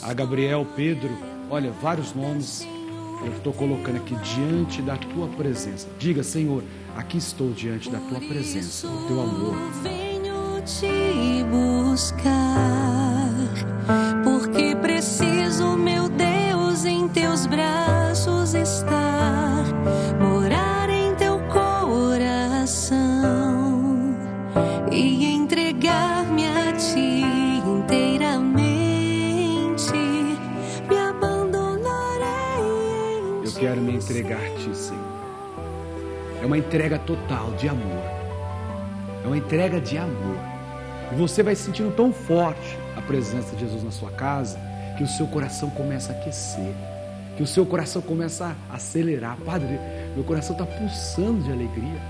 a 0.02 0.12
Gabriel, 0.12 0.66
Pedro. 0.76 1.10
Olha, 1.50 1.70
vários 1.72 2.14
nomes 2.14 2.66
eu 3.24 3.32
estou 3.32 3.52
colocando 3.52 3.96
aqui 3.96 4.14
diante 4.16 4.82
da 4.82 4.96
tua 4.96 5.28
presença. 5.28 5.88
Diga, 5.98 6.22
Senhor, 6.22 6.62
aqui 6.96 7.18
estou 7.18 7.50
diante 7.50 7.90
da 7.90 7.98
tua 7.98 8.20
presença, 8.20 8.86
do 8.86 9.06
teu 9.06 9.20
amor. 9.20 9.56
Venho 9.82 10.62
te 10.62 11.44
buscar, 11.44 13.30
porque 14.22 14.74
uma 36.54 36.58
entrega 36.58 37.00
total 37.00 37.50
de 37.54 37.68
amor. 37.68 38.04
É 39.24 39.26
uma 39.26 39.36
entrega 39.36 39.80
de 39.80 39.98
amor. 39.98 40.38
E 41.10 41.16
você 41.16 41.42
vai 41.42 41.56
sentindo 41.56 41.92
tão 41.96 42.12
forte 42.12 42.78
a 42.96 43.02
presença 43.02 43.56
de 43.56 43.62
Jesus 43.62 43.82
na 43.82 43.90
sua 43.90 44.12
casa 44.12 44.56
que 44.96 45.02
o 45.02 45.08
seu 45.08 45.26
coração 45.26 45.68
começa 45.70 46.12
a 46.12 46.16
aquecer, 46.16 46.72
que 47.36 47.42
o 47.42 47.46
seu 47.46 47.66
coração 47.66 48.00
começa 48.00 48.56
a 48.70 48.76
acelerar. 48.76 49.36
Padre, 49.44 49.80
meu 50.14 50.22
coração 50.22 50.52
está 50.54 50.64
pulsando 50.64 51.42
de 51.42 51.50
alegria, 51.50 52.00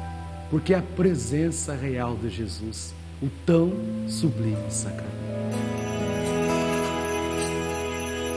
porque 0.51 0.75
é 0.75 0.79
a 0.79 0.83
presença 0.83 1.75
real 1.75 2.15
de 2.15 2.29
Jesus, 2.29 2.93
o 3.23 3.31
tão 3.47 3.73
sublime 4.07 4.71
sacramento. 4.71 5.09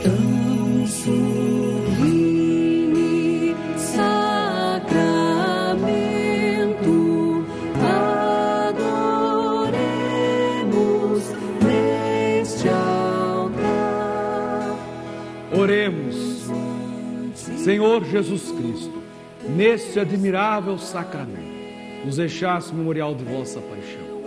Tão 0.02 0.86
sublime 0.86 1.57
Senhor 17.68 18.02
Jesus 18.02 18.50
Cristo, 18.50 19.02
neste 19.46 20.00
admirável 20.00 20.78
sacramento, 20.78 22.02
nos 22.02 22.16
deixasse 22.16 22.74
memorial 22.74 23.14
de 23.14 23.22
vossa 23.24 23.60
paixão. 23.60 24.22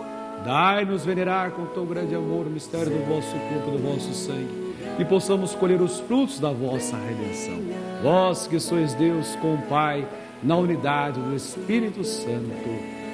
Dai-nos 0.46 1.04
venerar 1.04 1.50
com 1.50 1.66
tão 1.66 1.88
grande 1.88 2.14
amor 2.14 2.46
o 2.46 2.52
mistério 2.52 2.92
do 2.92 3.04
vosso 3.04 3.32
corpo 3.32 3.70
e 3.70 3.72
do 3.72 3.78
vosso 3.80 4.14
sangue, 4.14 4.76
e 5.00 5.06
possamos 5.06 5.56
colher 5.56 5.82
os 5.82 6.00
frutos 6.02 6.40
da 6.40 6.52
vossa 6.52 6.96
redenção. 6.96 7.58
Vós 8.04 8.46
que 8.46 8.60
sois 8.60 8.94
Deus 8.94 9.36
com 9.38 9.56
o 9.56 9.62
Pai, 9.64 10.08
na 10.44 10.56
unidade 10.58 11.20
do 11.20 11.36
Espírito 11.36 12.04
Santo. 12.04 12.52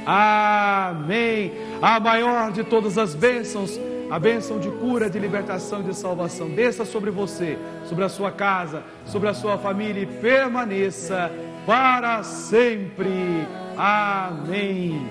Amém. 0.05 1.53
A 1.81 2.01
maior 2.01 2.51
de 2.51 2.65
todas 2.65 2.97
as 2.97 3.15
bênçãos, 3.15 3.79
a 4.09 4.19
bênção 4.19 4.59
de 4.59 4.69
cura, 4.69 5.09
de 5.09 5.19
libertação 5.19 5.81
e 5.81 5.83
de 5.83 5.95
salvação, 5.95 6.49
desça 6.49 6.85
sobre 6.85 7.11
você, 7.11 7.57
sobre 7.85 8.03
a 8.03 8.09
sua 8.09 8.31
casa, 8.31 8.83
sobre 9.05 9.29
a 9.29 9.33
sua 9.33 9.57
família 9.57 10.01
e 10.01 10.05
permaneça 10.05 11.31
para 11.65 12.23
sempre. 12.23 13.45
Amém. 13.77 15.05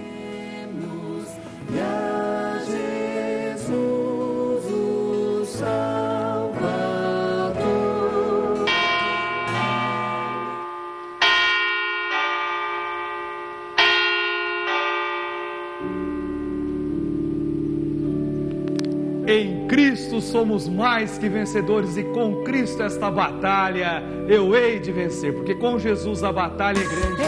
Somos 20.27 20.69
mais 20.69 21.19
que 21.19 21.29
vencedores 21.29 21.97
e 21.97 22.05
com 22.05 22.43
Cristo 22.43 22.83
esta 22.83 23.11
batalha 23.11 24.03
eu 24.29 24.55
hei 24.55 24.79
de 24.79 24.93
vencer, 24.93 25.33
porque 25.33 25.55
com 25.55 25.79
Jesus 25.79 26.23
a 26.25 26.33
batalha 26.33 26.79
é 26.79 26.85
grande, 26.85 27.23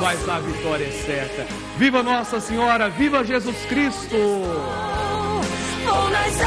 mas 0.00 0.28
a 0.28 0.38
vitória 0.38 0.84
é 0.84 0.90
certa. 0.90 1.46
Viva 1.76 2.02
Nossa 2.02 2.40
Senhora, 2.40 2.88
viva 2.88 3.24
Jesus 3.24 3.56
Cristo! 3.66 4.16
Vou 5.84 6.10
nas 6.10 6.40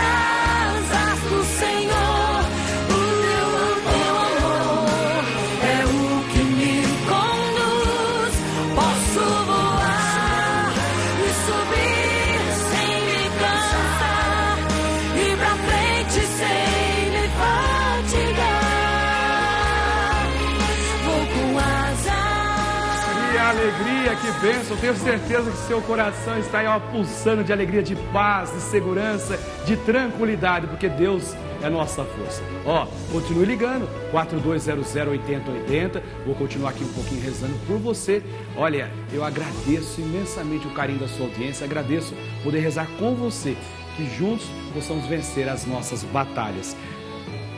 que 24.16 24.32
bênção. 24.40 24.78
Tenho 24.78 24.96
certeza 24.96 25.52
que 25.52 25.58
seu 25.58 25.82
coração 25.82 26.38
está 26.38 26.60
aí, 26.60 26.68
ó, 26.68 26.80
pulsando 26.80 27.44
de 27.44 27.52
alegria, 27.52 27.84
de 27.84 27.96
paz, 28.12 28.52
de 28.52 28.62
segurança, 28.62 29.40
de 29.66 29.78
tranquilidade, 29.78 30.68
porque 30.68 30.88
Deus 30.88 31.36
é 31.62 31.70
nossa 31.70 32.04
força. 32.04 32.44
Ó, 32.66 32.88
continue 33.12 33.46
ligando, 33.46 33.88
4200-8080. 34.12 36.02
Vou 36.26 36.36
continuar 36.36 36.72
aqui 36.72 36.84
um 36.84 36.94
pouquinho 36.94 37.22
rezando 37.22 37.54
por 37.66 37.78
você. 37.78 38.24
Olha, 38.56 38.92
eu 39.12 39.24
agradeço 39.24 40.02
imensamente 40.02 40.68
o 40.68 40.72
carinho 40.72 41.00
da 41.00 41.08
sua 41.08 41.26
audiência, 41.26 41.66
agradeço 41.66 42.14
poder 42.44 42.60
rezar 42.60 42.88
com 43.00 43.16
você, 43.16 43.58
que 43.96 44.06
juntos 44.18 44.46
possamos 44.74 45.06
vencer 45.08 45.50
as 45.50 45.66
nossas 45.66 46.04
batalhas. 46.04 46.76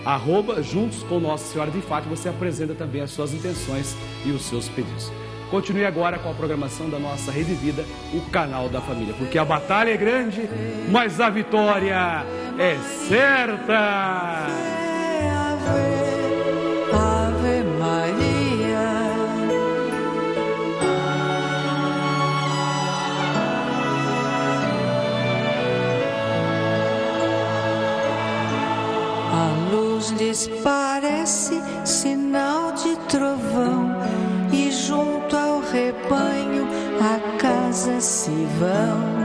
Arroba, 0.05 0.63
juntos 0.63 1.03
com 1.03 1.19
Nossa 1.19 1.51
Senhora 1.51 1.69
de 1.69 1.81
Fato, 1.81 2.07
você 2.07 2.29
apresenta 2.29 2.73
também 2.73 3.01
as 3.01 3.11
suas 3.11 3.33
intenções 3.33 3.93
e 4.25 4.31
os 4.31 4.43
seus 4.43 4.69
pedidos. 4.69 5.11
Continue 5.49 5.85
agora 5.85 6.19
com 6.19 6.29
a 6.29 6.33
programação 6.33 6.89
da 6.89 6.99
nossa 6.99 7.31
Rede 7.31 7.53
Vida, 7.53 7.85
o 8.13 8.21
canal 8.29 8.67
da 8.67 8.81
família, 8.81 9.13
porque 9.17 9.37
a 9.37 9.45
batalha 9.45 9.91
é 9.91 9.97
grande, 9.97 10.49
mas 10.89 11.21
a 11.21 11.29
vitória 11.29 12.25
é 12.59 12.75
certa. 13.07 14.47
Ave, 15.31 15.87
Ave 16.91 17.63
Maria. 17.79 18.37
A 29.31 29.71
luz 29.71 30.09
lhes 30.11 30.49
parece 30.61 31.61
sinal 31.85 32.73
de 32.73 32.97
trovão, 33.07 33.96
rebanho 35.97 36.67
a 37.01 37.37
casa 37.37 37.99
se 37.99 38.31
vão. 38.59 39.16